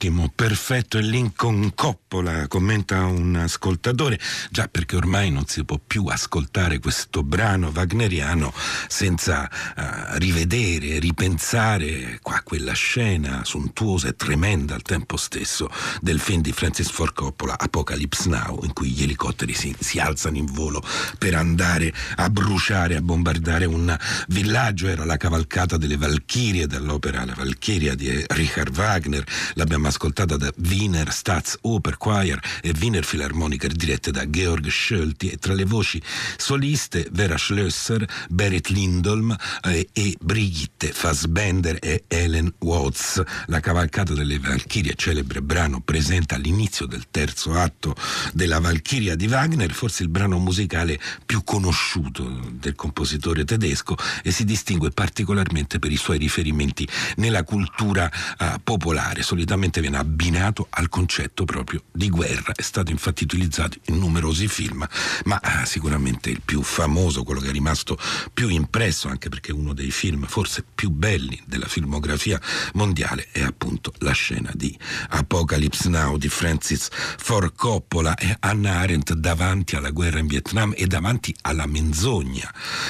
qui 0.04 0.10
perfetto 0.44 0.98
e 0.98 1.02
Lincoln 1.02 1.72
Coppola, 1.74 2.50
commenta 2.50 3.06
un 3.06 3.34
ascoltatore, 3.34 4.20
già 4.50 4.68
perché 4.68 4.98
ormai 4.98 5.32
non 5.32 5.46
si 5.46 5.64
può 5.64 5.80
più 5.80 6.08
ascoltare 6.08 6.80
questo 6.80 7.24
brano 7.24 7.72
wagneriano 7.74 8.54
senza 8.90 9.50
uh, 9.50 10.18
rivedere, 10.18 11.00
ripensare 11.00 12.20
qua 12.22 12.42
quella 12.44 12.74
scena 12.74 13.46
sontuosa 13.46 14.10
e 14.10 14.18
tremenda 14.18 14.76
al 14.76 14.82
tempo 14.82 15.16
stesso 15.16 15.70
del 16.02 16.20
film 16.20 16.42
di 16.42 16.52
Francis 16.52 16.90
Ford 16.90 17.14
Coppola, 17.14 17.58
Apocalypse 17.58 18.28
Now, 18.28 18.60
in 18.64 18.74
cui 18.74 18.90
gli 18.90 19.04
elicotteri 19.04 19.54
si, 19.54 19.74
si 19.80 19.98
alzano 20.00 20.36
in 20.36 20.48
volo 20.48 20.84
per 21.18 21.36
andare 21.36 21.94
a 22.18 22.30
bruciare, 22.30 22.98
a 22.98 23.02
bombardare 23.02 23.64
un 23.64 23.98
villaggio, 24.28 24.90
era 24.90 25.06
la 25.06 25.16
cavalcata 25.16 25.78
delle 25.78 25.96
Valchirie 25.96 26.68
dall'opera 26.68 27.24
La 27.24 27.34
Valchiria 27.34 27.96
di 27.96 28.26
Richard 28.28 28.76
Wagner, 28.78 29.24
l'abbiamo 29.54 29.88
ascoltata 29.88 30.32
da 30.38 30.52
Wiener 30.58 31.12
Staatsoper 31.12 31.98
Choir 31.98 32.40
e 32.62 32.74
Wiener 32.80 33.06
Philharmoniker 33.06 33.72
dirette 33.72 34.12
da 34.12 34.30
Georg 34.30 34.68
Schölti 34.68 35.30
e 35.30 35.38
tra 35.38 35.54
le 35.54 35.66
voci 35.66 36.02
soliste 36.38 37.08
Vera 37.12 37.38
Schlösser, 37.38 38.06
Berit 38.30 38.68
Lindholm 38.70 39.36
eh, 39.64 39.88
e 39.94 40.18
Brigitte 40.20 40.92
Fassbender 40.92 41.78
e 41.80 42.04
Helen 42.08 42.54
Watts. 42.60 43.22
La 43.48 43.60
cavalcata 43.60 44.14
delle 44.14 44.40
Valchirie, 44.40 44.96
celebre 44.96 45.42
brano 45.42 45.82
presente 45.82 46.36
all'inizio 46.36 46.86
del 46.86 47.06
terzo 47.10 47.54
atto 47.54 47.96
della 48.34 48.60
Valchiria 48.60 49.16
di 49.16 49.28
Wagner, 49.28 49.72
forse 49.72 50.04
il 50.04 50.10
brano 50.10 50.40
musicale 50.40 51.00
più 51.26 51.44
conosciuto 51.44 52.52
del 52.52 52.76
compositore 52.76 53.46
tedesco 53.46 53.96
e 54.24 54.32
si 54.32 54.44
distingue 54.44 54.92
particolarmente 54.92 55.80
per 55.80 55.92
i 55.92 55.98
suoi 55.98 56.18
riferimenti 56.18 56.88
nella 57.18 57.44
cultura 57.44 58.10
uh, 58.40 58.46
popolare. 58.64 59.22
Solitamente 59.22 59.80
viene 59.82 59.98
abbinato 59.98 60.22
al 60.70 60.88
concetto 60.88 61.44
proprio 61.44 61.84
di 61.92 62.10
guerra. 62.10 62.54
È 62.54 62.62
stato 62.62 62.92
infatti 62.92 63.24
utilizzato 63.24 63.78
in 63.88 63.98
numerosi 63.98 64.48
film, 64.48 64.88
ma 65.26 65.40
uh, 65.44 65.66
sicuramente 65.66 66.30
il 66.30 66.42
più 66.44 66.62
famoso, 66.62 67.24
quello 67.24 67.42
che 67.42 67.50
è 67.50 67.52
rimasto 67.52 67.98
più 68.34 68.48
impresso, 68.48 69.10
anche 69.10 69.28
perché 69.28 69.52
uno 69.52 69.74
dei 69.74 69.92
film 69.92 70.26
forse 70.26 70.64
più 70.74 70.92
belli 70.92 71.42
della 71.46 71.68
filmografia 71.68 72.40
mondiale, 72.74 73.28
è 73.32 73.42
appunto 73.42 73.94
la 74.00 74.14
scena 74.14 74.50
di 74.54 74.78
Apocalypse 75.10 75.90
Now 75.90 76.18
di 76.18 76.30
Francis 76.30 76.88
Ford 76.92 77.54
Coppola 77.56 78.16
e 78.16 78.38
Anna 78.40 78.80
Arendt 78.80 79.14
davanti 79.14 79.76
alla 79.76 79.92
guerra 79.92 80.20
in 80.20 80.28
Vietnam 80.28 80.74
e 80.76 80.88
davanti 80.88 81.36
alla 81.42 81.66
menzogna, 81.66 82.50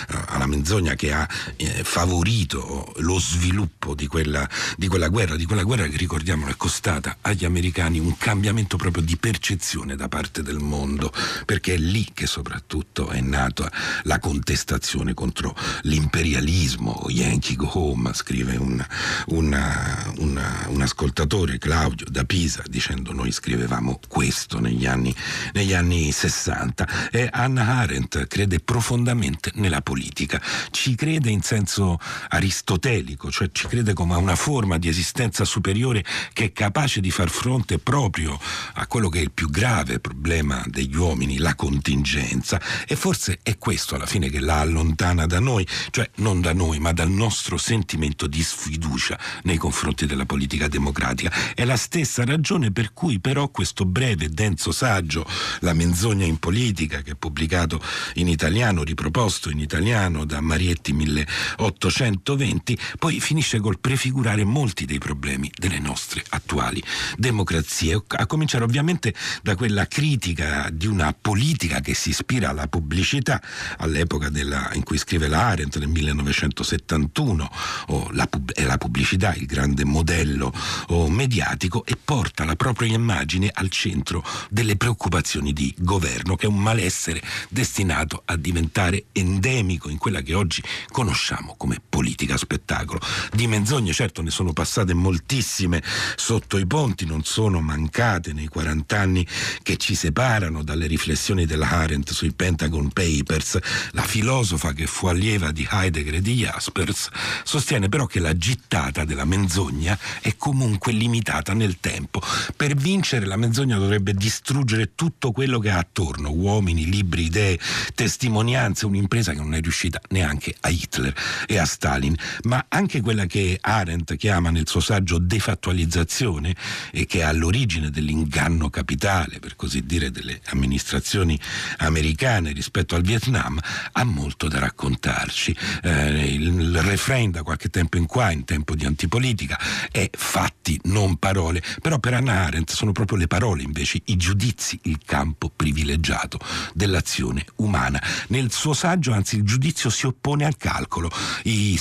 uh, 0.10 0.16
alla 0.28 0.46
menzogna 0.46 0.94
che 0.94 1.12
ha 1.12 1.28
eh, 1.56 1.84
favorito 1.84 2.94
lo 2.98 3.18
sviluppo 3.18 3.96
di 3.96 4.06
quella, 4.06 4.48
di 4.78 4.88
quella 4.88 5.08
guerra, 5.08 5.36
di 5.36 5.46
quella 5.46 5.64
guerra 5.64 5.88
che 5.88 5.98
ricordiamo 5.98 6.48
è 6.48 6.56
costata 6.56 7.18
agli 7.24 7.46
americani 7.46 8.00
un 8.00 8.18
cambiamento 8.18 8.78
proprio 8.78 9.04
di 9.04 9.18
percezione 9.18 9.96
da 9.96 10.08
parte 10.08 10.42
del 10.42 10.60
mondo, 10.60 11.12
perché 11.46 11.74
è 11.74 11.78
lì 11.78 12.10
che 12.14 12.28
soprattutto 12.28 13.10
è 13.10 13.22
nata 13.22 13.72
la 14.04 14.20
contestazione 14.20 15.14
contro 15.14 15.56
l'imperialismo. 15.84 17.06
Yankee 17.10 17.56
Go 17.56 17.70
Home, 17.74 18.14
scrive 18.14 18.56
un, 18.58 18.84
una, 19.28 20.14
una, 20.18 20.66
un 20.68 20.82
ascoltatore, 20.82 21.58
Claudio 21.58 22.06
da 22.10 22.24
Pisa, 22.24 22.64
dicendo 22.68 23.14
noi 23.14 23.32
scrivevamo 23.32 24.00
questo 24.08 24.60
negli 24.60 24.86
anni, 24.86 25.16
negli 25.54 25.74
anni 25.74 26.12
60. 26.12 27.10
E 27.12 27.30
Anna 27.32 27.78
Arendt 27.78 28.28
crede 28.28 28.60
profondamente 28.60 29.52
nella 29.56 29.82
politica, 29.82 30.42
ci 30.72 30.96
crede 30.96 31.30
in 31.30 31.42
senso 31.42 32.00
aristotelico, 32.30 33.32
cioè 33.32 33.50
ci 33.52 33.68
crede 33.68 33.94
come 33.94 34.14
a 34.14 34.18
una 34.18 34.36
forma 34.36 34.78
di 34.78 34.88
esistenza 34.88 35.46
superiore 35.46 36.04
che 36.34 36.46
è 36.46 36.52
capace 36.52 37.00
di 37.00 37.12
far 37.14 37.30
fronte 37.30 37.78
proprio 37.78 38.40
a 38.74 38.88
quello 38.88 39.08
che 39.08 39.20
è 39.20 39.22
il 39.22 39.30
più 39.30 39.48
grave 39.52 40.00
problema 40.00 40.64
degli 40.66 40.96
uomini, 40.96 41.38
la 41.38 41.54
contingenza. 41.54 42.60
E 42.88 42.96
forse 42.96 43.38
è 43.44 43.60
questo 43.60 43.94
alla 43.94 44.08
fine 44.08 44.32
che 44.32 44.40
la 44.40 44.62
allontana 44.62 45.28
da 45.28 45.40
noi, 45.40 45.66
cioè 45.92 46.10
non 46.16 46.42
da 46.42 46.54
noi, 46.54 46.80
ma 46.80 46.92
dal 46.92 47.12
nostro 47.12 47.58
sentimento 47.58 48.26
di 48.26 48.42
sfiducia 48.42 49.20
nei 49.44 49.58
confronti 49.58 50.08
della 50.08 50.26
politica 50.26 50.68
democratica. 50.68 51.32
È 51.54 51.64
la 51.66 51.78
stessa 51.78 52.26
ragione 52.26 52.72
per 52.72 52.94
cui 52.94 53.20
però 53.20 53.50
questo 53.50 53.86
breve 53.86 54.26
e 54.26 54.30
denso 54.30 54.72
saggio, 54.72 55.24
La 55.60 55.74
menzogna 55.74 56.26
in 56.26 56.38
politica, 56.38 57.04
che 57.04 57.12
è 57.12 57.16
pubblicato 57.16 57.80
in 58.16 58.28
italiano, 58.28 58.82
riproposto 58.82 59.52
in 59.52 59.60
italiano 59.60 60.26
da 60.26 60.42
Marietti 60.42 60.94
1820, 60.94 62.76
poi 62.98 63.20
finisce 63.20 63.60
col 63.60 63.80
prefigurare 63.80 64.44
molti 64.44 64.86
dei 64.86 64.98
problemi 64.98 65.52
delle 65.56 65.78
nostre 65.78 66.24
attuali 66.30 66.82
democrazie, 67.18 68.02
a 68.08 68.26
cominciare 68.26 68.64
ovviamente 68.64 69.14
da 69.42 69.56
quella 69.56 69.88
critica 69.88 70.70
di 70.72 70.88
una 70.88 71.16
politica 71.20 71.80
che 71.80 71.94
si 71.94 72.10
ispira 72.10 72.50
alla 72.50 72.68
pubblicità, 72.68 73.42
all'epoca 73.78 74.30
della, 74.30 74.70
in 74.74 74.84
cui 74.84 74.98
scrive 74.98 75.28
la 75.28 75.48
Arendt 75.48 75.78
nel 75.78 75.88
1971, 75.88 77.52
oh, 77.88 78.10
la, 78.12 78.28
è 78.54 78.64
la 78.64 78.78
pubblicità 78.78 79.34
il 79.34 79.46
grande 79.46 79.86
modello 79.86 80.54
oh, 80.88 81.10
mediatico 81.10 81.86
e 81.86 81.98
porta 82.02 82.46
la 82.46 82.56
propria 82.56 82.94
immagine 82.94 83.50
al 83.54 83.70
centro 83.70 84.24
delle 84.50 84.76
preoccupazioni 84.76 85.54
di 85.54 85.74
governo, 85.78 86.36
che 86.36 86.46
è 86.46 86.50
un 86.50 86.60
malessere 86.60 87.22
destinato 87.50 88.22
a 88.26 88.36
diventare 88.36 89.06
endemico 89.12 89.90
in 89.90 89.98
quella 89.98 90.22
che 90.22 90.34
oggi 90.34 90.62
conosciamo 90.92 91.56
come 91.58 91.82
politica 91.88 92.38
spettacolo. 92.38 93.00
Di 93.32 93.48
menzogne 93.48 93.94
certo 93.94 94.22
ne 94.22 94.30
sono 94.30 94.54
passate 94.54 94.94
moltissime 94.94 95.82
sotto 96.16 96.58
i 96.58 96.66
ponti, 96.66 96.93
non 97.02 97.24
sono 97.24 97.60
mancate 97.60 98.32
nei 98.32 98.48
40 98.48 99.00
anni 99.00 99.28
che 99.64 99.78
ci 99.78 99.96
separano 99.96 100.64
dalle 100.64 100.88
riflessioni 100.88 101.46
della 101.46 101.70
Arendt 101.70 102.12
sui 102.12 102.32
Pentagon 102.32 102.90
Papers. 102.90 103.58
La 103.92 104.04
filosofa 104.04 104.74
che 104.74 104.86
fu 104.86 105.08
allieva 105.08 105.52
di 105.52 105.68
Heidegger 105.70 106.16
e 106.16 106.22
di 106.22 106.36
Jaspers 106.36 107.10
sostiene 107.44 107.90
però 107.90 108.06
che 108.06 108.20
la 108.20 108.38
gittata 108.38 109.04
della 109.04 109.26
menzogna 109.26 109.98
è 110.22 110.36
comunque 110.38 110.92
limitata 110.92 111.54
nel 111.54 111.80
tempo. 111.80 112.22
Per 112.56 112.76
vincere 112.76 113.26
la 113.26 113.38
menzogna 113.38 113.78
dovrebbe 113.78 114.14
distruggere 114.14 114.92
tutto 114.96 115.32
quello 115.32 115.60
che 115.60 115.72
ha 115.72 115.80
attorno, 115.80 116.32
uomini, 116.32 116.86
libri, 116.86 117.26
idee, 117.26 117.60
testimonianze, 117.96 118.86
un'impresa 118.86 119.32
che 119.32 119.40
non 119.40 119.56
è 119.56 119.62
riuscita 119.62 120.00
neanche 120.10 120.56
a 120.62 120.70
Hitler 120.70 121.14
e 121.48 121.58
a 121.58 121.66
Stalin, 121.66 122.16
ma 122.44 122.66
anche 122.70 123.02
quella 123.02 123.26
che 123.26 123.58
Arendt 123.60 124.16
chiama 124.16 124.50
nel 124.50 124.68
suo 124.68 124.80
saggio 124.80 125.18
defattualizzazione 125.18 126.56
e 126.92 127.06
che 127.06 127.20
è 127.20 127.24
all'origine 127.24 127.90
dell'inganno 127.90 128.70
capitale, 128.70 129.40
per 129.40 129.56
così 129.56 129.86
dire, 129.86 130.12
delle 130.12 130.42
amministrazioni 130.46 131.40
americane 131.78 132.52
rispetto 132.52 132.96
al 132.96 133.02
Vietnam, 133.02 133.60
ha 133.92 134.04
molto 134.04 134.48
da 134.48 134.60
raccontarci. 134.60 135.56
Eh, 135.84 136.34
il, 136.34 136.82
refrain 136.82 137.32
da 137.32 137.44
qualche 137.44 137.70
tempo 137.70 137.98
in 137.98 138.06
qua, 138.06 138.32
in 138.32 138.46
tempo 138.46 138.76
di 138.76 138.86
antipolitica, 138.86 139.60
è 139.92 140.10
fatti, 140.12 140.80
non 140.86 141.18
parole, 141.18 141.62
però 141.82 142.00
per 142.00 142.14
Anna 142.14 142.46
Arendt 142.46 142.72
sono 142.72 142.92
proprio 142.92 143.18
le 143.18 143.28
parole 143.28 143.64
invece, 143.64 144.02
i 144.06 144.18
giudizi, 144.18 144.80
il 144.84 145.00
campo 145.06 145.52
privilegiato 145.54 146.40
dell'azione 146.74 147.46
umana. 147.58 148.02
Nel 148.28 148.52
suo 148.52 148.74
saggio, 148.74 149.14
anzi, 149.14 149.38
il 149.38 149.44
giudizio 149.44 149.90
si 149.90 150.06
oppone 150.06 150.46
al 150.46 150.58
calcolo. 150.58 151.12
I, 151.44 151.80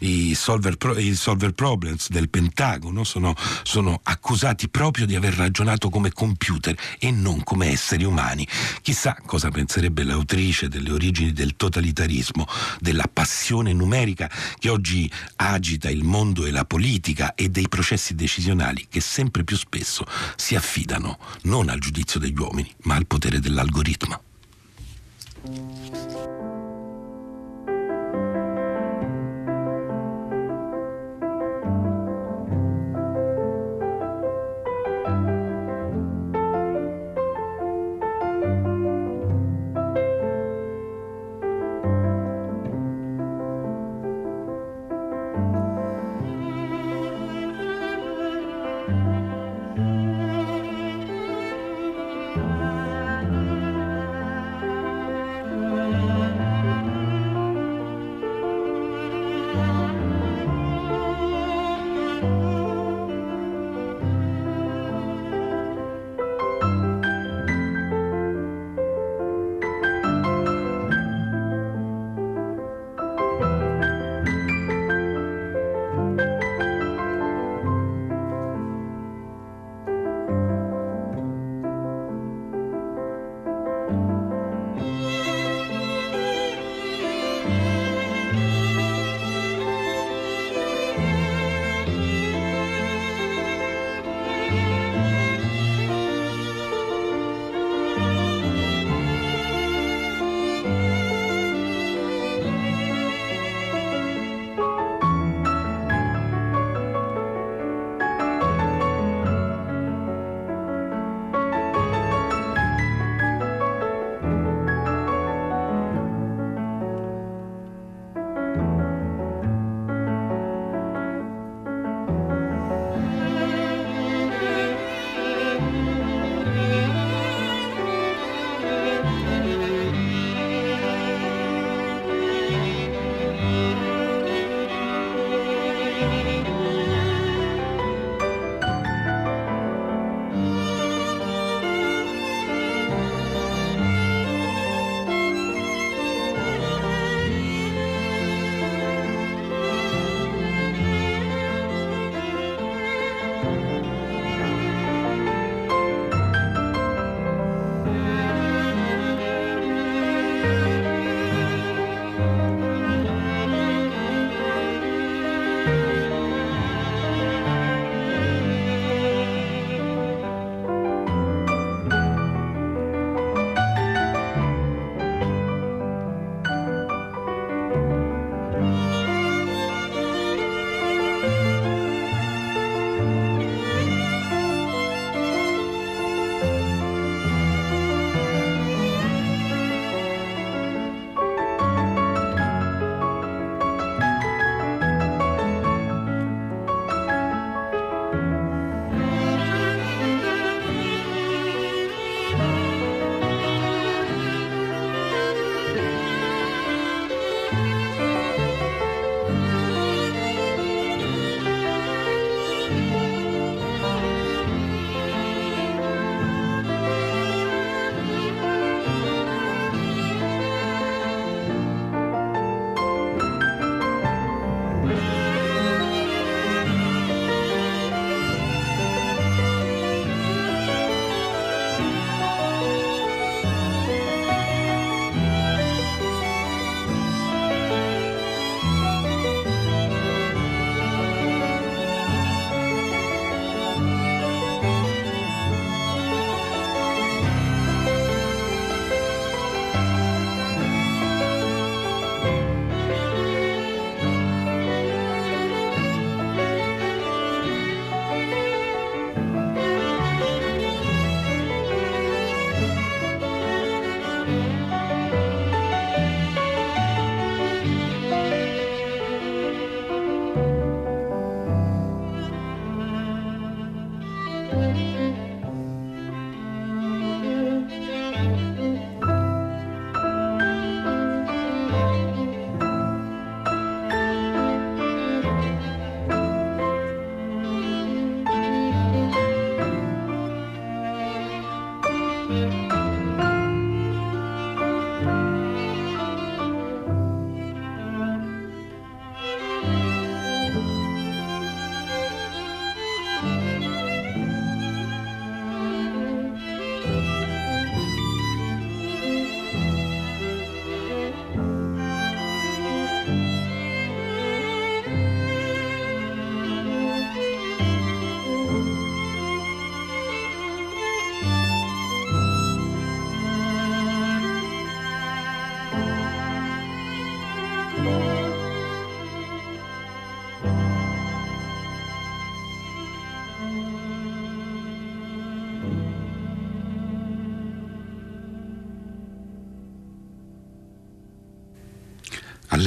i, 0.00 0.34
solver, 0.34 0.76
i 0.98 1.14
solver, 1.14 1.52
problems 1.52 2.08
del 2.10 2.28
Pentagono 2.28 3.04
sono, 3.04 3.34
sono 3.62 4.00
accusati 4.10 4.68
proprio 4.68 5.06
di 5.06 5.14
aver 5.14 5.34
ragionato 5.34 5.88
come 5.88 6.12
computer 6.12 6.76
e 6.98 7.10
non 7.10 7.42
come 7.44 7.70
esseri 7.70 8.04
umani. 8.04 8.46
Chissà 8.82 9.16
cosa 9.24 9.50
penserebbe 9.50 10.02
l'autrice 10.02 10.68
delle 10.68 10.90
origini 10.90 11.32
del 11.32 11.56
totalitarismo, 11.56 12.46
della 12.80 13.08
passione 13.10 13.72
numerica 13.72 14.30
che 14.58 14.68
oggi 14.68 15.10
agita 15.36 15.88
il 15.88 16.04
mondo 16.04 16.44
e 16.44 16.50
la 16.50 16.64
politica 16.64 17.34
e 17.34 17.48
dei 17.48 17.68
processi 17.68 18.14
decisionali 18.14 18.86
che 18.88 19.00
sempre 19.00 19.44
più 19.44 19.56
spesso 19.56 20.04
si 20.36 20.56
affidano 20.56 21.18
non 21.42 21.68
al 21.68 21.78
giudizio 21.78 22.18
degli 22.18 22.38
uomini, 22.38 22.72
ma 22.82 22.96
al 22.96 23.06
potere 23.06 23.38
dell'algoritmo. 23.38 24.22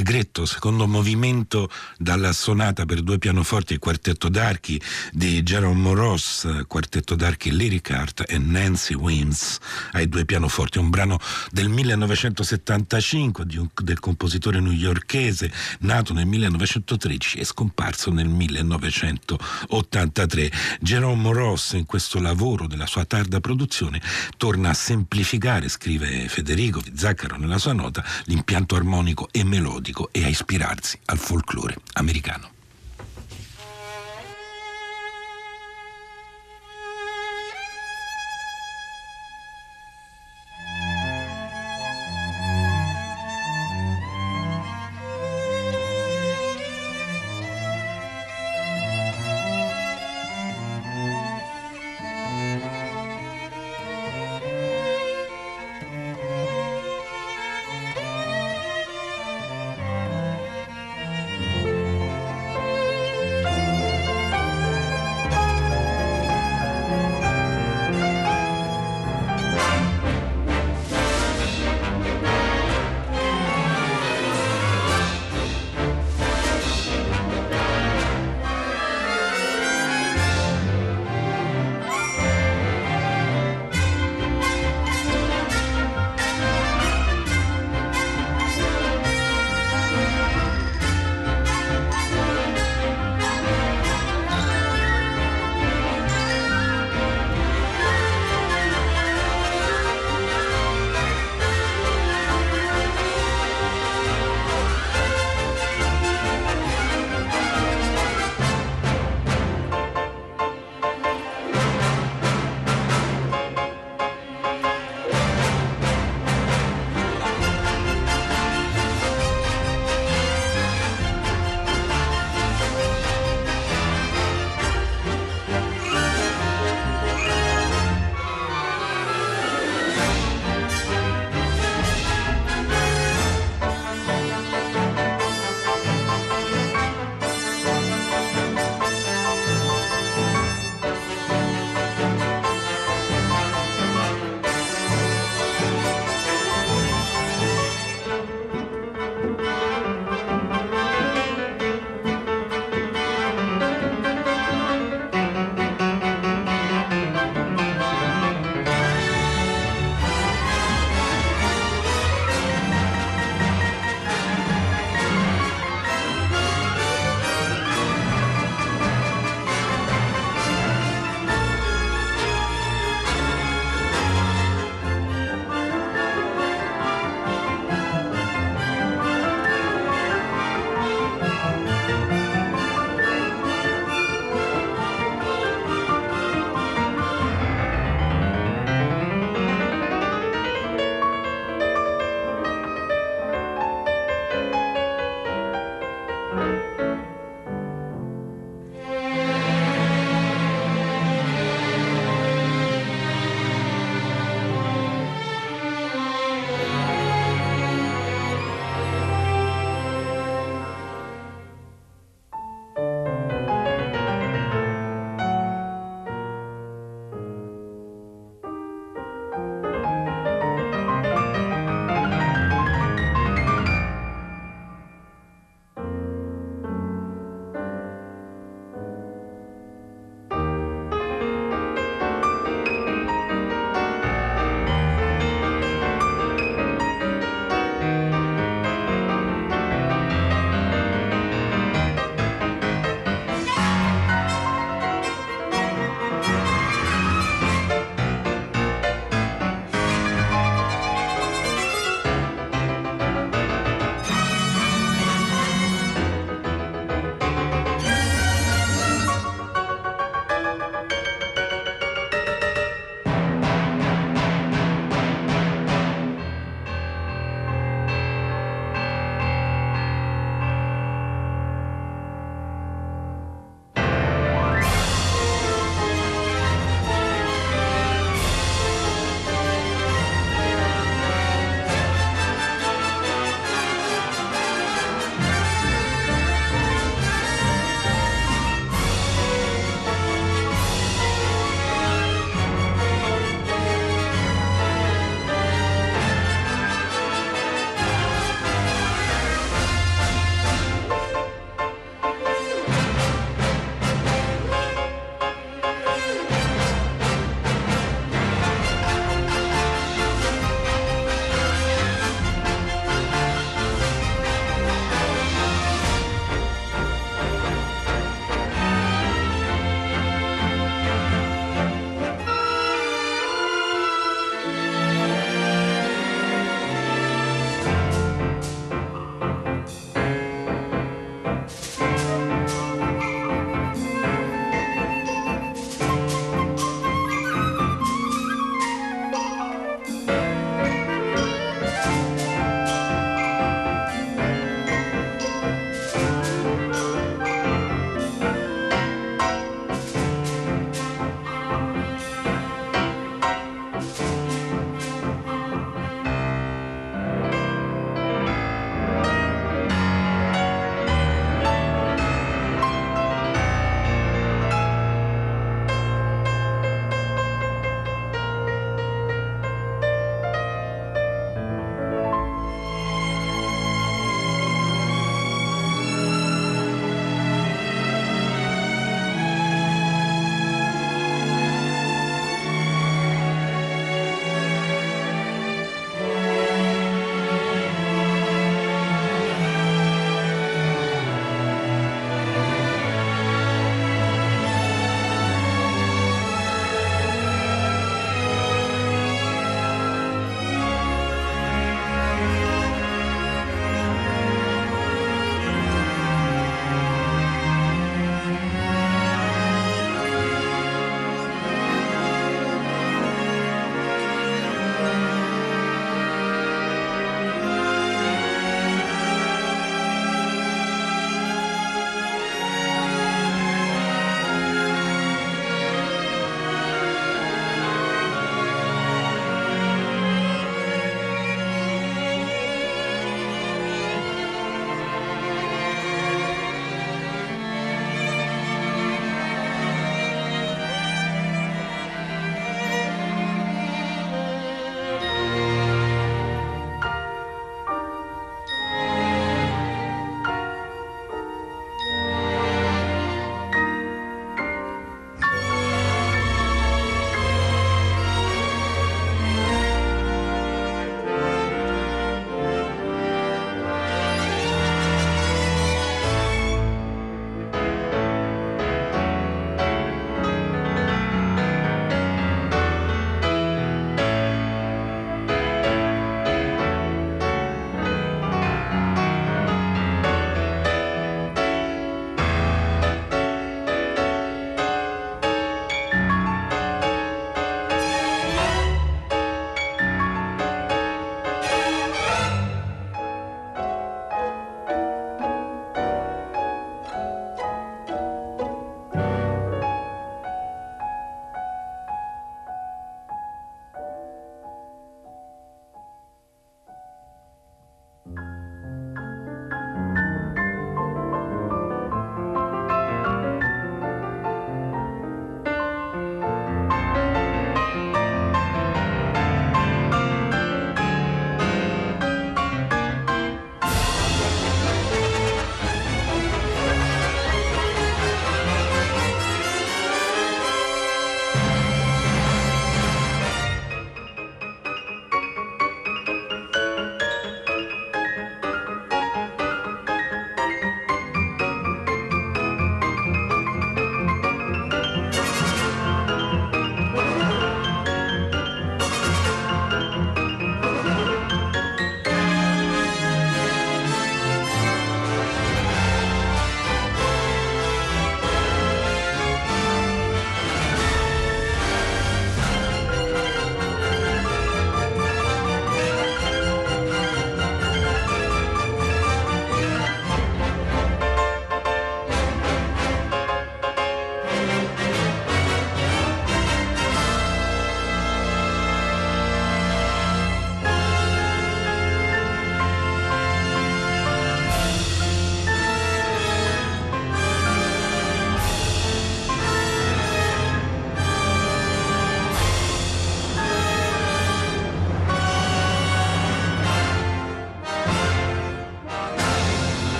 Allegretto, 0.00 0.46
secondo 0.46 0.86
movimento 0.86 1.68
dalla 1.98 2.32
sonata 2.32 2.86
per 2.86 3.02
due 3.02 3.18
pianoforti 3.18 3.74
e 3.74 3.78
quartetto 3.78 4.30
d'archi 4.30 4.80
di 5.12 5.42
Jerome 5.42 5.92
Ross, 5.92 6.64
quartetto 6.66 7.14
d'archi 7.14 7.54
Lyric 7.54 7.90
Art 7.90 8.24
e 8.26 8.38
Nancy 8.38 8.94
Wims 8.94 9.58
ai 9.92 10.08
due 10.08 10.24
pianoforti, 10.24 10.78
un 10.78 10.88
brano 10.88 11.18
del 11.50 11.68
1975 11.68 13.44
un, 13.58 13.68
del 13.74 14.00
compositore 14.00 14.60
newyorchese 14.60 15.52
nato 15.80 16.14
nel 16.14 16.24
1913 16.24 17.36
e 17.36 17.44
scomparso 17.44 18.10
nel 18.10 18.28
1983. 18.28 20.50
Jerome 20.80 21.30
Ross 21.30 21.74
in 21.74 21.84
questo 21.84 22.20
lavoro 22.20 22.66
della 22.66 22.86
sua 22.86 23.04
tarda 23.04 23.40
produzione 23.40 24.00
torna 24.38 24.70
a 24.70 24.74
semplificare, 24.74 25.68
scrive 25.68 26.26
Federico 26.28 26.80
Zaccaro 26.94 27.36
nella 27.36 27.58
sua 27.58 27.74
nota, 27.74 28.02
l'impianto 28.24 28.76
armonico 28.76 29.28
e 29.30 29.44
melodico 29.44 29.88
melodico 29.90 30.08
e 30.12 30.24
a 30.24 30.28
ispirarsi 30.28 30.98
al 31.06 31.18
folklore 31.18 31.76
americano. 31.94 32.59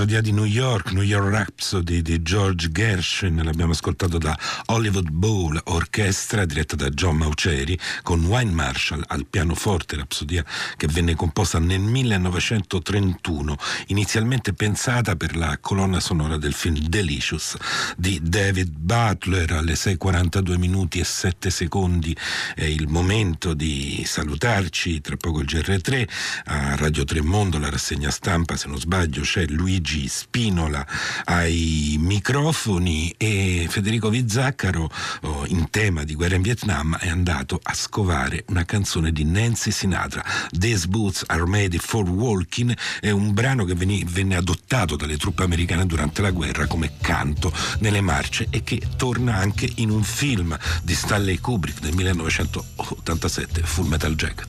Rapsodia 0.00 0.22
di 0.22 0.32
New 0.32 0.46
York, 0.46 0.92
New 0.92 1.02
York 1.02 1.30
Rhapsody 1.30 2.00
di 2.00 2.22
George 2.22 2.70
Gershwin, 2.70 3.42
l'abbiamo 3.44 3.72
ascoltato 3.72 4.16
da 4.16 4.34
Hollywood 4.66 5.10
Bowl 5.10 5.60
Orchestra 5.64 6.46
diretta 6.46 6.74
da 6.74 6.88
John 6.88 7.18
Mauceri 7.18 7.78
con 8.02 8.24
Wayne 8.24 8.50
Marshall 8.50 9.04
al 9.08 9.26
pianoforte 9.26 9.96
Rapsodia 9.96 10.42
che 10.78 10.86
venne 10.86 11.14
composta 11.14 11.58
nel 11.58 11.80
1931, 11.80 13.58
inizialmente 13.88 14.54
pensata 14.54 15.16
per 15.16 15.36
la 15.36 15.58
colonna 15.60 16.00
sonora 16.00 16.38
del 16.38 16.54
film 16.54 16.78
Delicious 16.78 17.56
di 17.98 18.20
David 18.22 18.70
Butler. 18.74 19.52
Alle 19.52 19.74
6:42 19.74 20.56
minuti 20.56 20.98
e 20.98 21.04
7 21.04 21.50
secondi 21.50 22.16
è 22.54 22.64
il 22.64 22.88
momento 22.88 23.52
di 23.52 24.02
salutarci, 24.06 25.02
tra 25.02 25.18
poco 25.18 25.40
il 25.40 25.46
GR3 25.46 26.08
a 26.46 26.76
Radio 26.76 27.04
Tremondo 27.04 27.58
la 27.58 27.68
rassegna 27.68 28.10
stampa 28.10 28.56
se 28.56 28.66
non 28.66 28.78
sbaglio 28.78 29.20
c'è 29.20 29.44
Luigi 29.44 29.88
Spinola 29.90 30.86
ai 31.24 31.96
microfoni 31.98 33.12
e 33.16 33.66
Federico 33.68 34.08
Vizzaccaro 34.08 34.90
oh, 35.22 35.46
in 35.46 35.68
tema 35.70 36.04
di 36.04 36.14
guerra 36.14 36.36
in 36.36 36.42
Vietnam 36.42 36.96
è 36.96 37.08
andato 37.08 37.58
a 37.60 37.74
scovare 37.74 38.44
una 38.48 38.64
canzone 38.64 39.10
di 39.10 39.24
Nancy 39.24 39.72
Sinatra 39.72 40.24
These 40.50 40.86
Boots 40.86 41.24
Are 41.26 41.44
Made 41.44 41.78
for 41.78 42.08
Walking 42.08 42.76
è 43.00 43.10
un 43.10 43.32
brano 43.32 43.64
che 43.64 43.74
venne, 43.74 44.02
venne 44.06 44.36
adottato 44.36 44.94
dalle 44.94 45.16
truppe 45.16 45.42
americane 45.42 45.86
durante 45.86 46.22
la 46.22 46.30
guerra 46.30 46.66
come 46.66 46.92
canto 47.00 47.52
nelle 47.80 48.00
marce 48.00 48.46
e 48.50 48.62
che 48.62 48.80
torna 48.96 49.36
anche 49.36 49.70
in 49.76 49.90
un 49.90 50.04
film 50.04 50.56
di 50.82 50.94
Stanley 50.94 51.38
Kubrick 51.38 51.80
del 51.80 51.94
1987 51.94 53.62
Full 53.62 53.86
Metal 53.86 54.14
Jacket 54.14 54.48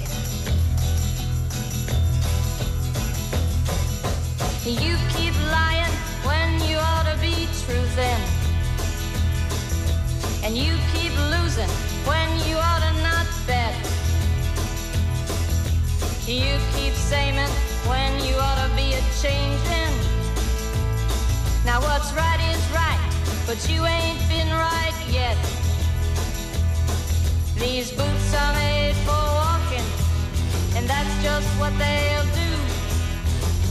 You 4.63 4.95
keep 5.09 5.33
lying 5.49 5.91
when 6.21 6.61
you 6.69 6.77
ought 6.77 7.07
to 7.11 7.19
be 7.19 7.47
truthing. 7.65 8.21
And 10.43 10.55
you 10.55 10.77
keep 10.93 11.11
losing 11.33 11.67
when 12.05 12.29
you 12.47 12.57
ought 12.57 12.83
to 12.85 12.93
not 13.01 13.25
bet. 13.47 13.73
You 16.27 16.59
keep 16.75 16.93
saying 16.93 17.37
when 17.89 18.23
you 18.23 18.35
ought 18.35 18.67
to 18.67 18.75
be 18.75 18.93
a 18.93 19.01
changing. 19.19 19.95
Now 21.65 21.81
what's 21.81 22.13
right 22.13 22.39
is 22.53 22.61
right, 22.69 23.01
but 23.47 23.57
you 23.67 23.83
ain't 23.83 24.19
been 24.29 24.49
right 24.49 24.93
yet. 25.09 25.37
These 27.57 27.89
boots 27.93 28.35
are 28.35 28.53
made 28.53 28.93
for 29.07 29.23
walking, 29.41 29.87
and 30.75 30.87
that's 30.87 31.23
just 31.23 31.47
what 31.59 31.75
they'll 31.79 32.35
do. 32.35 32.40